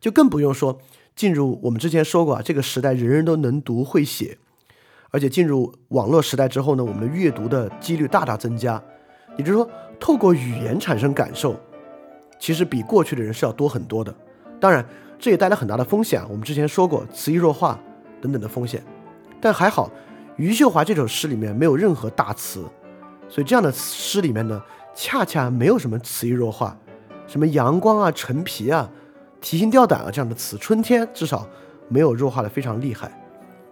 [0.00, 0.80] 就更不用说
[1.14, 4.38] 进入我们之前说过啊，这个时代人人都能读会写，
[5.10, 8.82] 而且进入网络时代之后呢，我们的阅读的几率大大增加。
[9.36, 9.68] 也就是说，
[10.00, 11.54] 透过语言产生感受，
[12.38, 14.14] 其实比过去的人是要多很多的。
[14.60, 14.84] 当然，
[15.18, 16.22] 这也带来很大的风险。
[16.28, 17.78] 我们之前说过词意弱化
[18.20, 18.82] 等等的风险，
[19.40, 19.90] 但还好，
[20.36, 22.64] 余秀华这首诗里面没有任何大词，
[23.28, 24.62] 所以这样的诗里面呢。
[24.98, 26.74] 恰恰没有什么词义弱化，
[27.26, 28.90] 什么阳光啊、陈皮啊、
[29.42, 31.46] 提心吊胆啊这样的词，春天至少
[31.88, 33.12] 没有弱化的非常厉害。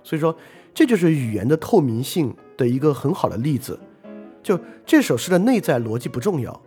[0.05, 0.36] 所以说，
[0.72, 3.76] 这就是语言的透明性的一个很好的例子。
[4.42, 6.61] 就这首诗的内在逻辑不重要，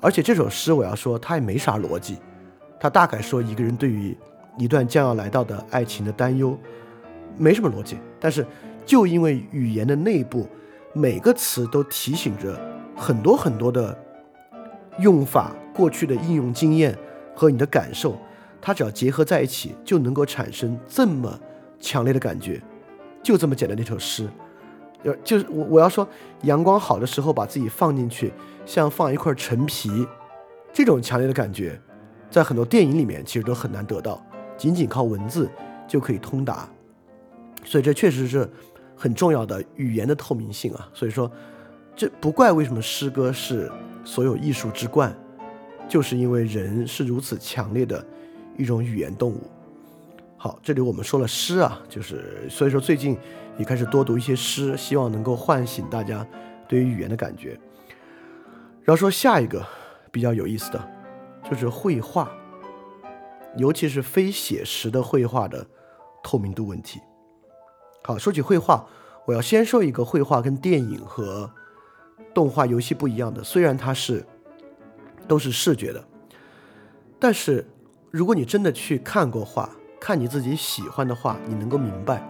[0.00, 2.16] 而且这首诗我要说它也没啥逻辑，
[2.80, 4.16] 它大概说一个人对于
[4.58, 6.58] 一段将要来到的爱情的担忧，
[7.36, 7.96] 没什么逻辑。
[8.18, 8.44] 但是
[8.84, 10.48] 就因为语言的内部
[10.92, 12.58] 每个词都提醒着。
[13.00, 13.96] 很多很多的
[14.98, 16.98] 用法，过去的应用经验
[17.32, 18.18] 和你的感受，
[18.60, 21.38] 它只要结合在一起，就能够产生这么
[21.78, 22.60] 强烈的感觉。
[23.28, 24.26] 就这么简单的一首诗，
[25.02, 26.08] 要就是我我要说，
[26.44, 28.32] 阳光好的时候把自己放进去，
[28.64, 30.08] 像放一块陈皮，
[30.72, 31.78] 这种强烈的感觉，
[32.30, 34.24] 在很多电影里面其实都很难得到，
[34.56, 35.46] 仅仅靠文字
[35.86, 36.66] 就可以通达。
[37.64, 38.50] 所以这确实是
[38.96, 40.88] 很重要的语言的透明性啊。
[40.94, 41.30] 所以说。
[41.94, 43.68] 这不怪为什么诗歌是
[44.04, 45.12] 所有艺术之冠，
[45.88, 48.06] 就是因为人是如此强烈的
[48.56, 49.40] 一种语言动物。
[50.40, 53.18] 好，这里我们说了诗啊，就是所以说最近
[53.58, 56.24] 也开始多读一些诗，希望能够唤醒大家
[56.68, 57.58] 对于语言的感觉。
[58.84, 59.66] 然后说下一个
[60.12, 60.88] 比较有意思的，
[61.50, 62.30] 就是绘画，
[63.56, 65.66] 尤其是非写实的绘画的
[66.22, 67.00] 透明度问题。
[68.04, 68.86] 好，说起绘画，
[69.26, 71.50] 我要先说一个绘画跟电影和。
[72.34, 74.24] 动画游戏不一样的，虽然它是
[75.26, 76.04] 都是视觉的，
[77.18, 77.66] 但是
[78.12, 79.68] 如果你真的去看过画，
[80.00, 82.22] 看你自己喜欢的画，你能够明白。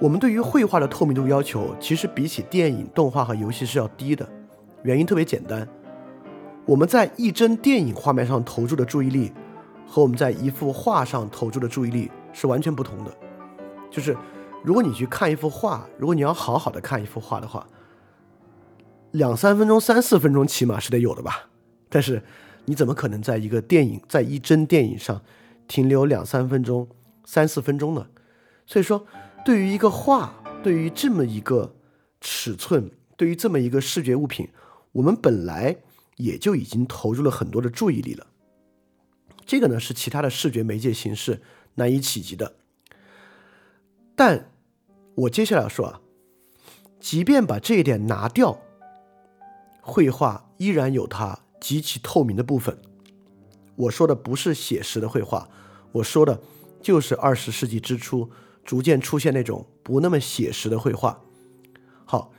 [0.00, 4.28] 我们对于绘画的透明度要求，其实比起电影、动画和游戏是要低的。
[4.84, 5.66] 原因特别简单，
[6.64, 9.32] 我们在一帧电影画面上投注的注意力，
[9.86, 13.10] 和我们在一幅画上投注的注意力是完全不同的。
[13.90, 14.16] 就是，
[14.62, 17.66] 如果你去看一幅画，如果你要好好的看一幅画的话，
[19.10, 21.48] 两三分钟、三四分钟起码是得有的吧。
[21.88, 22.22] 但是，
[22.66, 25.20] 你怎么可能在一个电影、在一帧电影上
[25.68, 26.88] 停留两三分钟、
[27.24, 28.08] 三四分钟呢？
[28.66, 29.06] 所以说。
[29.44, 31.74] 对于一个画，对于这么一个
[32.20, 34.50] 尺寸，对于这么一个视觉物品，
[34.92, 35.76] 我们本来
[36.16, 38.26] 也就已经投入了很多的注意力了。
[39.46, 41.40] 这个呢是其他的视觉媒介形式
[41.76, 42.56] 难以企及的。
[44.14, 44.50] 但
[45.14, 46.00] 我接下来要说啊，
[47.00, 48.60] 即便把这一点拿掉，
[49.80, 52.76] 绘画依然有它极其透明的部分。
[53.78, 55.48] 我说的不是写实的绘画，
[55.92, 56.38] 我说的
[56.82, 58.30] 就是二十世纪之初。
[58.64, 61.22] 逐渐出现那种不那么写实的绘画。
[62.04, 62.30] 好，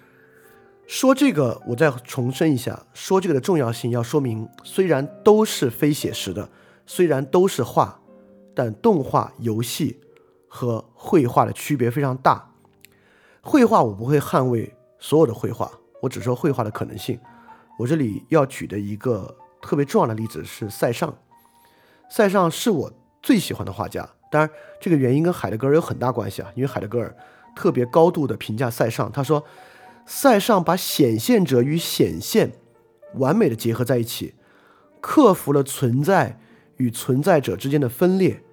[0.85, 6.51] 说这个，我再重申一下，说这个的重要性，要说明，虽然都是非写实的，
[6.85, 7.99] 虽然都是画，
[8.53, 9.99] 但动画、游戏
[10.47, 12.53] 和绘画的区别非常大。
[13.41, 15.71] 绘画我不会捍卫所有的绘画，
[16.03, 17.19] 我只说绘画的可能性。
[17.79, 21.11] 我这里要举的一个特别重要的例子是塞尚，
[22.09, 24.09] 塞尚是我最喜欢的画家。
[24.31, 24.49] 当然，
[24.79, 27.15] 这个原因跟海德格尔有很大关系啊，因为海德格尔
[27.55, 29.43] 特别高度的评价塞尚，他说，
[30.05, 32.51] 塞尚把显现者与显现
[33.15, 34.35] 完美的结合在一起，
[35.01, 36.39] 克服了存在
[36.77, 38.43] 与存在者之间的分裂，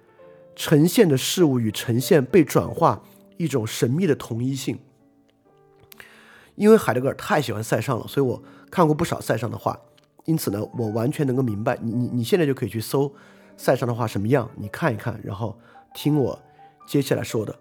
[0.55, 3.03] 呈现的事物与呈现被转化
[3.37, 4.79] 一种神秘的同一性。
[6.55, 8.41] 因为海德格尔太喜欢塞尚了，所以我
[8.71, 9.79] 看过不少塞尚的画，
[10.25, 13.13] 因此呢，我完全能够明白，你你你现在就可以去搜。
[13.57, 14.49] 塞尚的画什么样？
[14.55, 15.57] 你看一看，然后
[15.93, 16.39] 听我
[16.85, 17.53] 接下来说的。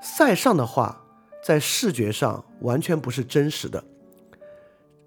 [0.00, 1.04] 塞尚的画
[1.44, 3.84] 在视觉上完全不是真实的。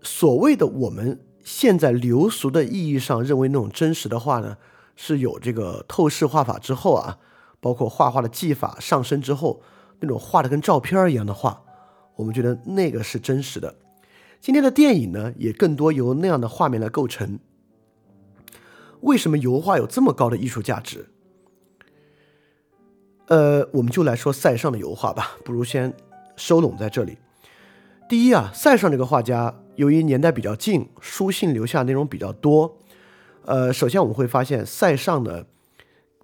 [0.01, 4.57] 所谓的我们现在流俗的意义上认为那种真实的画呢，
[4.95, 7.17] 是有这个透视画法之后啊，
[7.59, 9.61] 包括画画的技法上升之后，
[9.99, 11.61] 那种画的跟照片一样的画，
[12.15, 13.75] 我们觉得那个是真实的。
[14.41, 17.39] 今天的电影呢，也更多由那样的画面来构成。
[19.01, 21.09] 为什么油画有这么高的艺术价值？
[23.27, 25.93] 呃，我们就来说塞尚的油画吧，不如先
[26.35, 27.17] 收拢在这里。
[28.09, 32.79] 第一啊，塞尚这个画家，由于年代比较近，书信留下内容比较多。
[33.45, 35.45] 呃，首先我们会发现，塞尚呢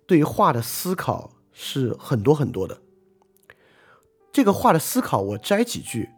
[0.07, 2.80] 对于画的思考是很多很多的。
[4.34, 6.09] 这个画的思考，我摘几句，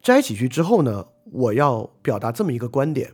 [0.00, 3.12] 摘几句之后呢，我要表达这么一个观点。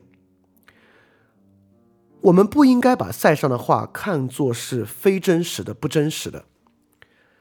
[2.22, 6.44] 我们不应该把塞尚的话看作是非真实的、不真实的。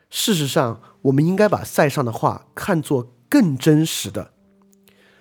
[0.10, 4.34] 事实上，我们应该把塞尚的话看作更真实的。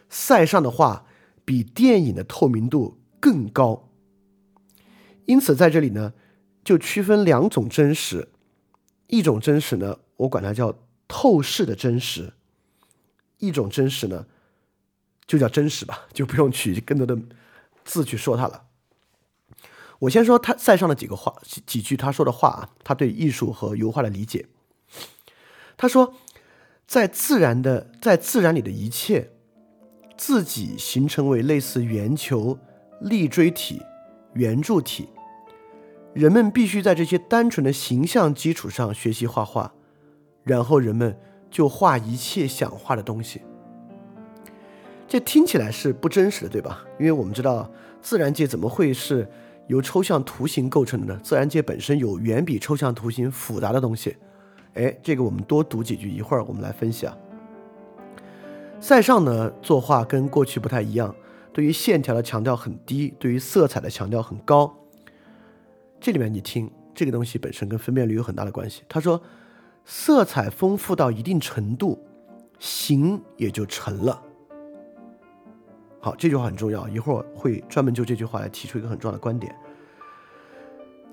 [0.09, 1.07] 塞尚的话
[1.45, 3.91] 比电影的透明度更高。
[5.27, 6.15] 因此，在这里呢，
[6.65, 8.29] 就区分两种真实。
[9.09, 10.79] 一种真实呢，我管它叫
[11.09, 12.33] 透视的真实；
[13.39, 14.27] 一种真实呢，
[15.27, 17.19] 就叫真实吧，就不用取更多的
[17.85, 18.68] 字去说它了。
[20.01, 21.35] 我先说他塞尚的几个话
[21.67, 24.47] 几句他说的话啊，他对艺术和油画的理解。
[25.77, 26.15] 他说，
[26.87, 29.31] 在自然的在自然里的一切，
[30.17, 32.57] 自己形成为类似圆球、
[33.01, 33.83] 立锥体、
[34.35, 35.09] 圆柱体，
[36.15, 39.73] 人们必须在这些单纯的形象基础上学习画画，
[40.45, 41.19] 然后人们
[41.51, 43.43] 就画一切想画的东西。
[45.09, 46.85] 这听起来是不真实的，对吧？
[47.01, 47.69] 因为我们知道
[48.01, 49.29] 自然界怎么会是。
[49.69, 51.21] 由抽象图形构成的呢？
[51.23, 54.17] 自然界本身有远比抽象图形复杂的东西。
[54.75, 57.17] 哎，这个我们多读几句，一会儿我们来分析啊。
[58.81, 61.15] 塞尚呢，作画跟过去不太一样，
[61.53, 64.75] 对于线条的强调很低，对于色彩的强调很高。
[66.01, 68.83] 这里面你听，这个东西本身跟分辨率有很大的关系。
[68.89, 69.21] 他说，
[69.85, 71.99] 色彩丰富到一定程度，
[72.59, 74.23] 形也就成了。
[76.09, 79.55] 好，这句话很重要，一会儿会专门就这句话来提出一个很重要的观点。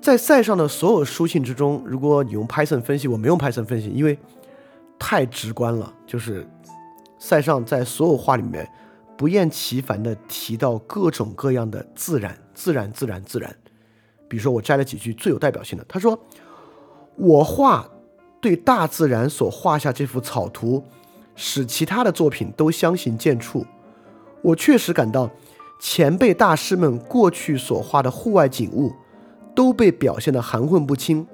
[0.00, 4.18] 在塞尚的所有书信之中，如果你用 Python 分析，我没用 Python 分析，因为
[4.98, 5.92] 太直观了。
[6.06, 6.48] 就是
[7.18, 8.66] 塞尚在所有画里面
[9.18, 13.54] 不厌其烦地提到各种各样的自然、自然、自然、自然。
[14.28, 16.18] 比如说，我摘了几句最有代表性的，他说
[17.16, 17.86] ：“我画
[18.40, 20.82] 对大自然所画下这幅草图，
[21.34, 23.62] 使其他的作品都相形见绌。”
[24.46, 25.28] 我确实感到，
[25.80, 28.92] 前辈大师们过去所画的户外景物，
[29.56, 31.26] 都被表现得含混不清，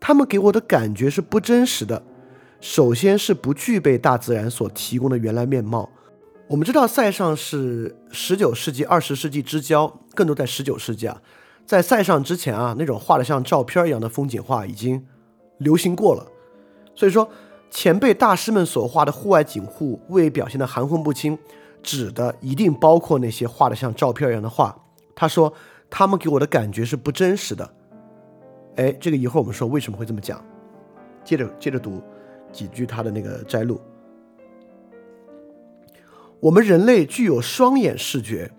[0.00, 2.02] 他们给我的感觉是不真实的。
[2.58, 5.90] 首先是不具备大自然所提供的原来面貌。
[6.46, 11.20] 我们知道塞上是十九世纪、二十世纪之交，更多在十九世纪啊。
[11.66, 15.04] 在塞上之前啊，那种画的像照片一样的风景画已经
[15.58, 16.26] 流行过了。
[16.94, 17.28] 所以说，
[17.70, 21.38] 前辈大师们所画的户外景物未表现得含混不清，
[21.82, 24.76] 指的一定包括那些画的像照片一样的画。
[25.14, 25.52] 他说，
[25.90, 27.74] 他们给我的感觉是不真实的。
[28.76, 30.44] 哎，这个一会儿我们说为什么会这么讲。
[31.24, 32.02] 接着接着读
[32.52, 33.80] 几句他的那个摘录。
[36.40, 38.52] 我们人类具有双眼视觉。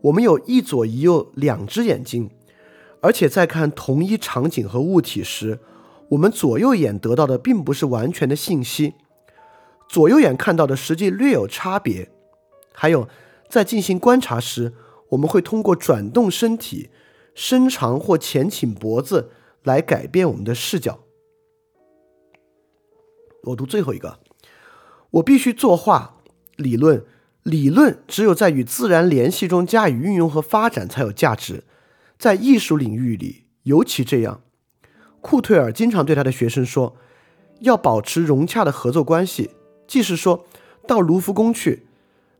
[0.00, 2.28] 我们有一左一右两只眼睛，
[3.00, 5.60] 而且在看同一场景和物体时，
[6.10, 8.92] 我们左右眼得到的并不是完全的信息，
[9.88, 12.10] 左右眼看到的实际略有差别。
[12.76, 13.08] 还有，
[13.48, 14.74] 在进行观察时，
[15.10, 16.90] 我们会通过转动身体、
[17.34, 19.30] 伸长或前倾脖子
[19.62, 21.00] 来改变我们的视角。
[23.44, 24.18] 我读最后一个，
[25.12, 26.18] 我必须作画
[26.56, 27.04] 理论。
[27.44, 31.64] 理论只有在与自然联系中加以运用和发展才有价值，
[32.18, 34.40] 在艺术领域里尤其这样。
[35.20, 36.96] 库退尔经常对他的学生说
[37.60, 39.50] ：“要保持融洽的合作关系，
[39.86, 40.46] 即是说
[40.86, 41.86] 到卢浮宫去，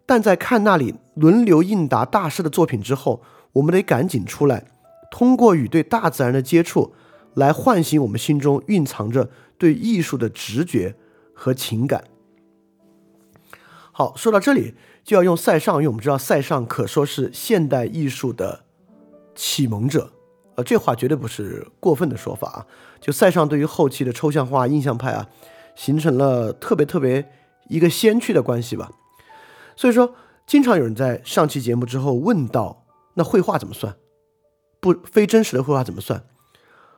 [0.07, 4.65] 但在看那里轮流应答大师的作品之后，我们得赶紧出来，
[5.11, 6.93] 通过与对大自然的接触，
[7.35, 10.95] 来唤醒我们心中蕴藏着对艺术的直觉
[11.33, 12.05] 和情感。”
[13.93, 14.75] 好，说到这里。
[15.05, 18.65] 就要用塞尚，因为我们知道塞尚可说是现代艺术的
[19.35, 20.11] 启蒙者，
[20.55, 22.67] 呃，这话绝对不是过分的说法啊。
[23.03, 25.29] 就塞尚对于后期的抽象画、印象派啊，
[25.75, 27.31] 形成了特别特别
[27.69, 28.91] 一个先驱的关系吧。
[29.77, 30.15] 所以说，
[30.47, 33.97] 经常有人在上期节目之后问到，那绘画怎么算？
[34.81, 36.25] 不非真实的绘画怎么算？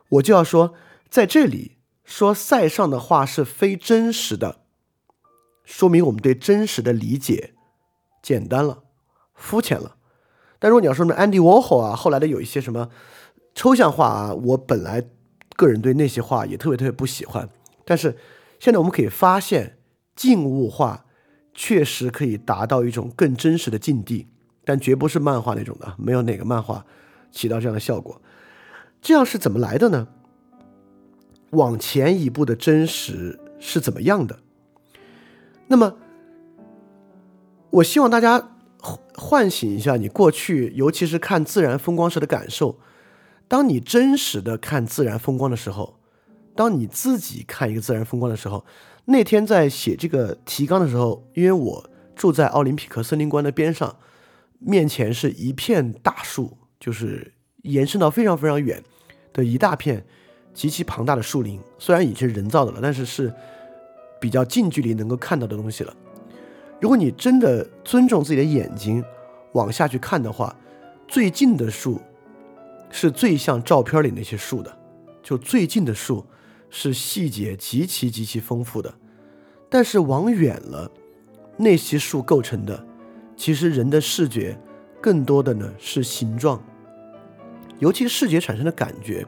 [0.09, 0.73] 我就要说，
[1.09, 4.59] 在这里说塞尚的画是非真实的，
[5.63, 7.53] 说明我们对真实的理解。
[8.21, 8.83] 简单了，
[9.33, 9.95] 肤浅了。
[10.59, 12.89] 但如果你要说什么安迪沃霍啊，后来的有一些什么
[13.55, 15.07] 抽象画啊，我本来
[15.55, 17.47] 个人对那些画也特别特别不喜欢。
[17.85, 18.17] 但是
[18.59, 19.77] 现在我们可以发现，
[20.13, 21.05] 静物画
[21.57, 24.27] 确实可以达到一种更真实的境地，
[24.63, 26.85] 但绝不是漫画那种的，没有哪个漫画
[27.31, 28.21] 起到这样的效果。
[29.01, 30.07] 这样是怎么来的呢？
[31.49, 34.39] 往前一步的真实是怎么样的？
[35.67, 35.97] 那么。
[37.69, 38.51] 我希望大家
[39.15, 42.79] 唤醒一下你过去，尤其是看自然风光时的感受。
[43.47, 45.99] 当你真实的看自然风光的时候，
[46.55, 48.65] 当你自己看一个自然风光的时候，
[49.09, 53.95] 那天在写这个提纲的时候，因为我住在奥林匹克森林观的边上，
[54.59, 57.33] 面前是一片大树，就是
[57.63, 58.83] 延伸到非常非常远
[59.31, 60.05] 的一大片
[60.53, 61.57] 极其庞大的树林。
[61.79, 63.33] 虽然已经是人造的了，但是是
[64.19, 65.95] 比较近距离能够看到的东西了。
[66.81, 69.01] 如果你真的尊重自己的眼睛，
[69.53, 70.53] 往下去看的话，
[71.07, 72.01] 最近的树
[72.91, 74.77] 是最像照片里那些树的，
[75.23, 76.25] 就最近的树
[76.69, 78.93] 是细节极其极其丰富的。
[79.69, 80.91] 但是往远了，
[81.57, 82.85] 那些树构成的，
[83.35, 84.57] 其实人的视觉
[85.01, 86.63] 更多的呢是形状，
[87.79, 89.25] 尤其视觉产生的感觉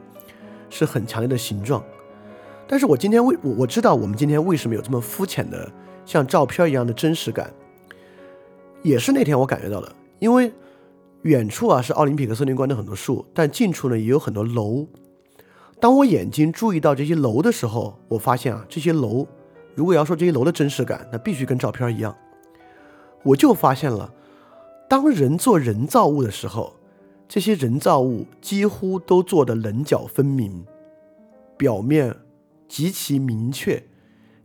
[0.68, 1.84] 是很强烈的形状。
[2.66, 5.70] 但是我今天为我我知道我们今天为什么有这么肤浅的。
[6.06, 7.52] 像照片一样的真实感，
[8.82, 9.94] 也是那天我感觉到的。
[10.18, 10.50] 因为
[11.22, 14.88] 远处啊是奥林匹克森林观的很多树，但近处呢也有很多楼。
[15.80, 19.26] 当我眼睛注意到这些楼的时候，我发现啊，这些楼，
[19.74, 22.14] 如果要说这些楼的真实感，那必须跟照片一样。
[23.22, 24.12] 我就发现了，
[24.88, 26.74] 当人做人造物的时候，
[27.26, 30.66] 这些人造物几乎都做的棱角分明，
[31.56, 32.14] 表面
[32.68, 33.82] 极其明确。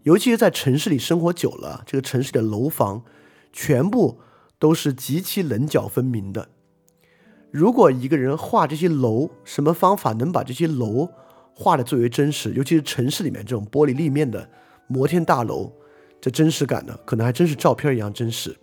[0.03, 3.03] 尤其是在城市里生活久了，这个城市的楼房
[3.51, 4.19] 全部
[4.57, 6.47] 都是极其棱角分明的。
[7.51, 11.09] 如果一个人画这些楼，什么方法能把这些楼
[11.57, 12.53] 画的最为真实？
[12.53, 14.47] 尤其是城市里面这种玻璃立面的
[14.87, 15.71] 摩天大楼，
[16.19, 18.57] 这真实感呢，可能还真是照片一样真实。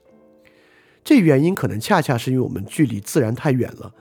[1.03, 3.93] 这原因可能恰恰是因为我们距离自然太远了。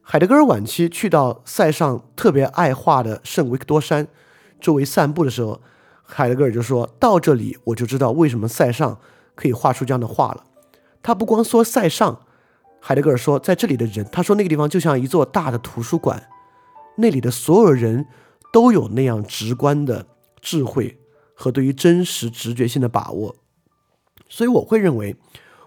[0.00, 4.06] 海德格尔晚期去到塞尚特别爱画的圣维克多山
[4.60, 5.60] 周围散步的时候。
[6.04, 8.98] 海德格尔就说到这里，我就知道为什么塞尚
[9.34, 10.44] 可以画出这样的画了。
[11.02, 12.20] 他不光说塞尚，
[12.80, 16.28] 海德格尔说在这里的人，他说那个地方就像一座大的图书馆，
[16.96, 18.06] 那里的所有人
[18.52, 20.06] 都有那样直观的
[20.40, 20.98] 智慧
[21.34, 23.36] 和对于真实直觉性的把握。
[24.28, 25.16] 所以我会认为，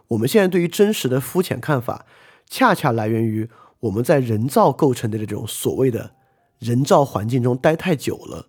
[0.09, 2.05] 我们现在对于真实的肤浅看法，
[2.47, 3.49] 恰恰来源于
[3.81, 6.15] 我们在人造构成的这种所谓的
[6.59, 8.47] 人造环境中待太久了。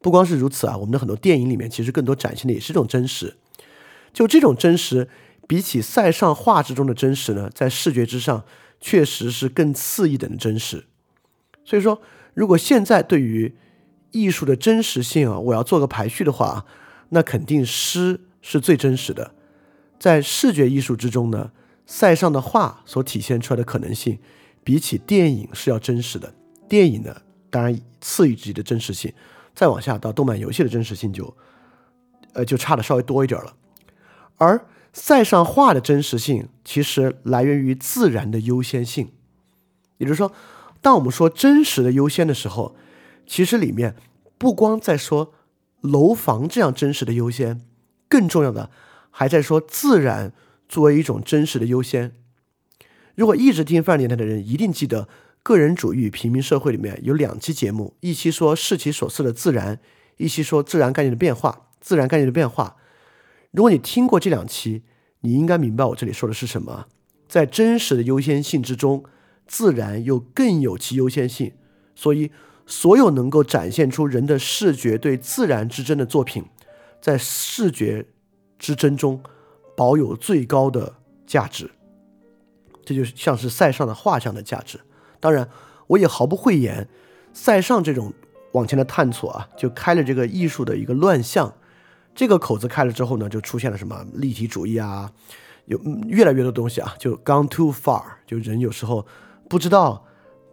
[0.00, 3.36] 不光是如此啊，我们的很多电影里面其实更多展现的也是这种真实。
[4.12, 5.08] 就这种真实，
[5.48, 8.44] 比起塞尚画之中的真实呢，在视觉之上
[8.80, 10.86] 确实是更次一等的真实。
[11.64, 12.00] 所以说，
[12.34, 13.54] 如果现在对于
[14.10, 16.66] 艺术的真实性啊，我要做个排序的话，
[17.08, 19.34] 那肯定诗是最真实的。
[19.98, 21.50] 在视觉艺术之中呢，
[21.86, 24.18] 塞尚的画所体现出来的可能性，
[24.62, 26.34] 比起电影是要真实的。
[26.68, 29.12] 电影呢，当然次于自己的真实性，
[29.54, 31.34] 再往下到动漫游戏的真实性就，
[32.34, 33.54] 呃，就差的稍微多一点了。
[34.36, 39.10] 而塞尚画的真实性，其实来源于自然的优先性，
[39.96, 40.30] 也就是说。
[40.84, 42.76] 当我们说真实的优先的时候，
[43.26, 43.96] 其实里面
[44.36, 45.32] 不光在说
[45.80, 47.62] 楼房这样真实的优先，
[48.06, 48.68] 更重要的
[49.10, 50.34] 还在说自然
[50.68, 52.12] 作为一种真实的优先。
[53.14, 55.08] 如果一直听范年代的人，一定记得
[55.42, 59.80] 个人主义与平民社会里面有两期节目，一期说视其所似的自然，
[60.18, 61.70] 一期说自然概念的变化。
[61.80, 62.76] 自然概念的变化，
[63.52, 64.82] 如果你听过这两期，
[65.20, 66.88] 你应该明白我这里说的是什么。
[67.26, 69.02] 在真实的优先性之中。
[69.46, 71.52] 自然又更有其优先性，
[71.94, 72.30] 所以
[72.66, 76.44] 所有能够展现出人的视觉对自然之争的作品，
[77.00, 78.06] 在视觉
[78.58, 79.22] 之争中
[79.76, 80.94] 保有最高的
[81.26, 81.70] 价值。
[82.84, 84.80] 这就像是塞尚的画像的价值。
[85.20, 85.48] 当然，
[85.88, 86.88] 我也毫不讳言，
[87.34, 88.12] 塞尚这种
[88.52, 91.54] 往前的探索啊，就开了这个艺术的一个乱象。
[92.14, 95.12] 这个口子开了之后呢，就出现了什么立体主义啊，
[95.66, 95.78] 有
[96.08, 99.06] 越来越多东西啊，就 gone too far，就人有时候。
[99.48, 100.04] 不知道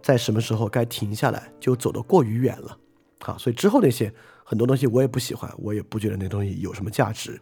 [0.02, 2.78] 在什么时候该停下来，就走得过于远了。
[3.20, 4.12] 好，所以之后那些
[4.44, 7.39] 很多东西我也不喜欢，我也不觉得那东西有什么价值。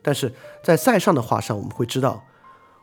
[0.00, 0.32] 但是
[0.62, 2.22] 在塞尚的画上，我们会知道，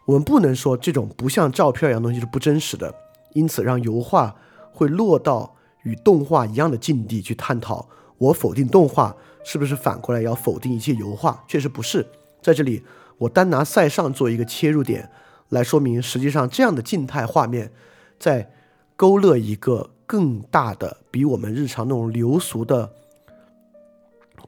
[0.05, 2.93] 我们不能说这种不像照片一样东西是不真实的，
[3.33, 4.35] 因此让油画
[4.71, 7.87] 会落到与动画一样的境地去探讨。
[8.17, 11.43] 我否定动画，是不是反过来要否定一切油画？
[11.47, 12.05] 确实不是。
[12.41, 12.83] 在这里，
[13.17, 15.09] 我单拿塞尚做一个切入点
[15.49, 17.71] 来说明，实际上这样的静态画面。
[18.19, 18.51] 在
[18.95, 22.93] 勾勒一个更大的、比我们日常那种流俗的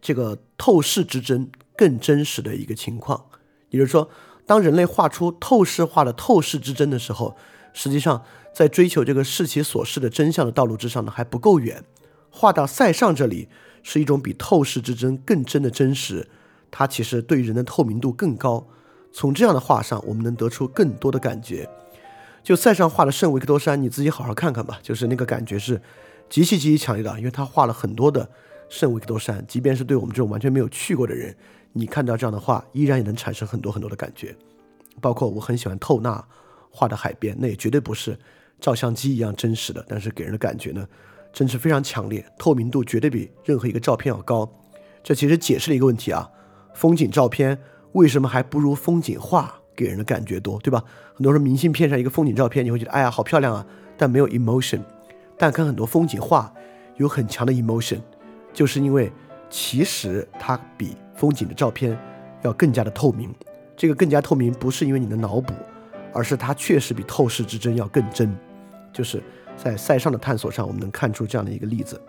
[0.01, 3.25] 这个透视之争更真实的一个情况。
[3.69, 4.09] 也就是说，
[4.45, 7.35] 当人类画出透视化的透视之争的时候，
[7.73, 11.83] 实际上在追求这个视其所视的真相的道路之上呢，还不够远。
[12.31, 13.49] 画到塞尚这里，
[13.83, 16.27] 是一种比透视之争更真的真实。
[16.69, 18.67] 它其实对人的透明度更高。
[19.11, 21.67] 从这样的画上，我们能得出更多的感觉。
[22.47, 24.79] 就塞尚画的圣维克多山，你自己好好看看吧。
[24.81, 25.81] 就是那个感觉是
[26.29, 28.25] 极其极其强烈的，因为他画了很多的
[28.69, 31.35] 圣维克多山，即便是对我们这种完全没有去过的人，
[31.73, 34.33] 你看到这样的画，依然也能产生很多很多的感觉。
[35.01, 36.25] 包括我很喜欢透纳
[36.71, 38.17] 画的海边，那也绝对不是
[38.61, 40.87] 照相机一样真实的，但是给人的感觉呢，
[41.33, 44.49] 真是非常强烈，透明度绝对比任何一个照片要高。
[45.03, 46.25] 这其实解释了一个问题啊，
[46.73, 47.59] 风景照片
[47.91, 49.53] 为什么还不如风景画？
[49.75, 50.83] 给人的感觉多，对吧？
[51.17, 53.65] 很多时候明信片上一个风景照片，你会觉得哎呀好漂亮啊，
[53.97, 54.79] 但没有 emotion。
[55.35, 56.53] 但看很多风景画，
[56.97, 57.99] 有很强的 emotion，
[58.53, 59.11] 就是因为
[59.49, 61.97] 其实它比风景的照片
[62.43, 63.33] 要更加的透明。
[63.75, 65.55] 这个更加透明不是因为你的脑补，
[66.13, 68.31] 而是它确实比透视之争要更真。
[68.93, 69.21] 就是
[69.55, 71.99] 在塞尚的探索上，我们能看出这样的一个例子。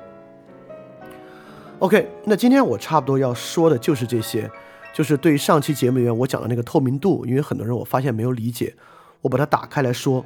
[1.79, 4.51] OK，那今天我差不多要说的就是这些。
[4.95, 8.75] 就是对于上期节目里面我讲的那个透明度，因为很多人我发现没有理解，
[9.21, 10.25] 我把它打开来说，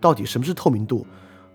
[0.00, 1.06] 到底什么是透明度？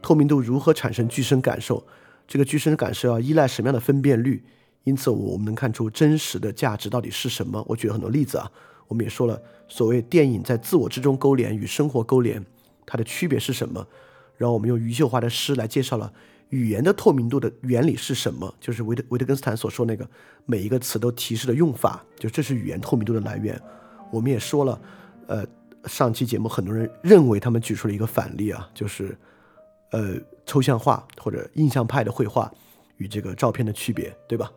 [0.01, 1.85] 透明度如何产生具身感受？
[2.27, 4.43] 这个具身感受要依赖什么样的分辨率？
[4.83, 7.63] 因此，我们能看出真实的价值到底是什么？
[7.67, 8.49] 我举了很多例子啊，
[8.87, 12.43] 我们也说了，所谓电影在自我之中勾连与生活勾连，
[12.85, 13.85] 它的区别是什么？
[14.37, 16.11] 然后我们用余秀华的诗来介绍了。
[16.49, 18.51] 语言的透明度的原理是什么？
[18.59, 20.09] 就是维特维特根斯坦所说那个
[20.45, 23.61] 每一个词都提示的用法，就这是语言透明度的来源。
[24.11, 24.81] 我们也说了，
[25.27, 25.45] 呃，
[25.85, 29.17] 上期节目很多人认为他们举出了一个反例啊，就是
[29.91, 30.15] 呃
[30.45, 32.51] 抽象画或者印象派的绘画
[32.97, 34.51] 与这个照片的区别，对吧？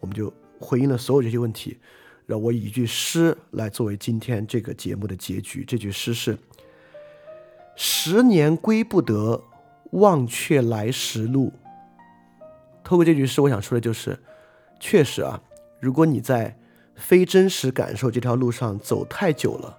[0.00, 1.78] 我们就回应了所有这些问题，
[2.26, 5.64] 让我以一句诗来作为今天这个节目的结局。
[5.64, 6.38] 这句诗是：
[7.76, 9.44] 十年归不得。
[9.92, 11.52] 忘却来时路。
[12.82, 14.18] 透过这句诗，我想说的就是，
[14.80, 15.38] 确实啊，
[15.80, 16.58] 如果你在
[16.94, 19.78] 非真实感受这条路上走太久了，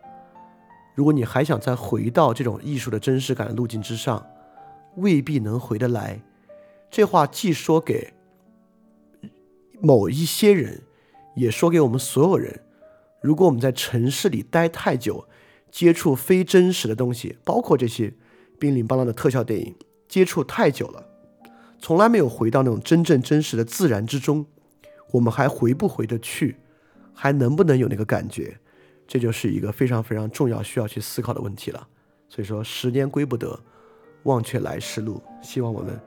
[0.96, 4.26] 如果你还想再回到这种艺术的真实感的路径之上，
[4.96, 6.22] 未必能回得来。
[6.91, 8.14] 这话既说给
[9.82, 10.84] 某一些人，
[11.36, 12.62] 也说给我们所有人。
[13.22, 15.28] 如果我们在城市里待太久，
[15.72, 18.14] 接触非真实的东西，包括这些
[18.60, 19.76] 冰凌邦啷的特效电影。
[20.08, 21.04] 接触太久了，
[21.80, 24.46] 从来没有回到那种真正真实的自然之中，
[25.12, 26.58] 我们还回不回得去，
[27.16, 28.60] 还能不能有那个感觉，
[29.14, 31.88] 这就是一个非常非常重要需要去思考的问题了。
[32.28, 33.59] 所以说，十年归不得，
[34.24, 35.22] 忘却来时路。
[35.39, 36.01] 希望我们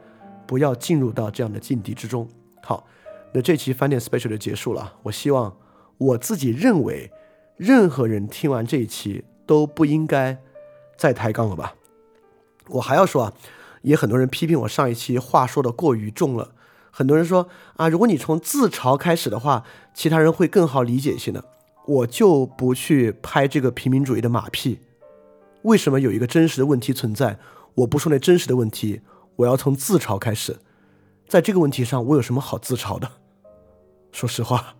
[0.44, 2.28] 不要进入到这样的境地之中。
[2.64, 2.84] 好，
[3.32, 4.94] 那这期翻点 special 就结束了。
[5.04, 5.56] 我希望
[5.98, 7.12] 我自己认为，
[7.56, 10.42] 任何人听完这一期都不应该
[10.96, 11.76] 再抬杠了吧。
[12.70, 13.32] 我还要说啊，
[13.82, 16.50] 也很多人批评我上一期话说的过于重了。
[16.90, 19.62] 很多人说啊，如果你从自嘲开始的话，
[19.94, 21.44] 其他人会更好理解一些呢。
[21.86, 24.78] 我就不去拍这个平民主义的马屁。
[25.62, 27.38] 为什么有一个真实的问题存在？
[27.74, 29.00] 我不说那真实的问题，
[29.36, 30.56] 我要从自嘲开始。
[31.26, 33.10] 在这个问题上，我有什么好自嘲的？
[34.12, 34.74] 说实话，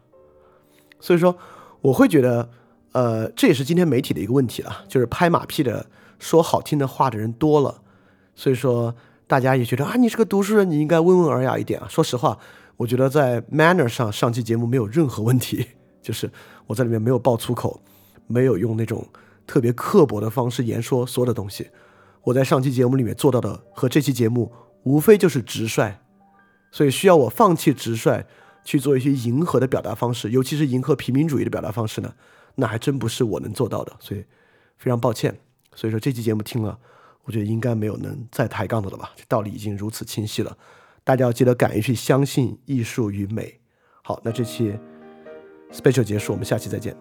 [1.01, 1.37] 所以说
[1.81, 2.51] 我会觉得，
[2.93, 5.87] 呃，这也是今天媒体的一个问题了，就是拍马屁的、
[6.19, 7.83] 说好听的话的人多了，
[8.35, 8.95] 所以说。
[9.29, 11.89] 大家也觉得啊，你是个读书人，你应该温文尔雅一点啊。
[11.91, 12.39] 说实话，
[12.77, 15.67] 我觉得在 manner 上上期节目没有任何问题，
[16.01, 16.31] 就是
[16.67, 17.81] 我在里面没有爆粗口，
[18.27, 19.07] 没有用那种
[19.47, 21.69] 特别刻薄的方式言说所有的东西。
[22.23, 24.53] 我在上期节目里面做到的和这期节目
[24.83, 25.99] 无非就是直率，
[26.71, 28.25] 所以需要我放弃直率
[28.65, 32.15] 去做一些迎合的表达方式，尤其是迎合平民主义的表达方式呢，
[32.57, 33.97] 那还真不是我能做到的。
[34.01, 34.25] 所以
[34.77, 35.39] 非常抱歉。
[35.75, 36.79] 所以说这期节目听了。
[37.27, 39.11] 我觉得应该没有能再抬杠的了吧？
[39.17, 40.57] 这道理已经如此清晰了，
[41.03, 43.59] 大家要记得敢于去相信艺术与美。
[44.03, 44.79] 好，那这期
[45.73, 46.97] special 结束，我们下期再见。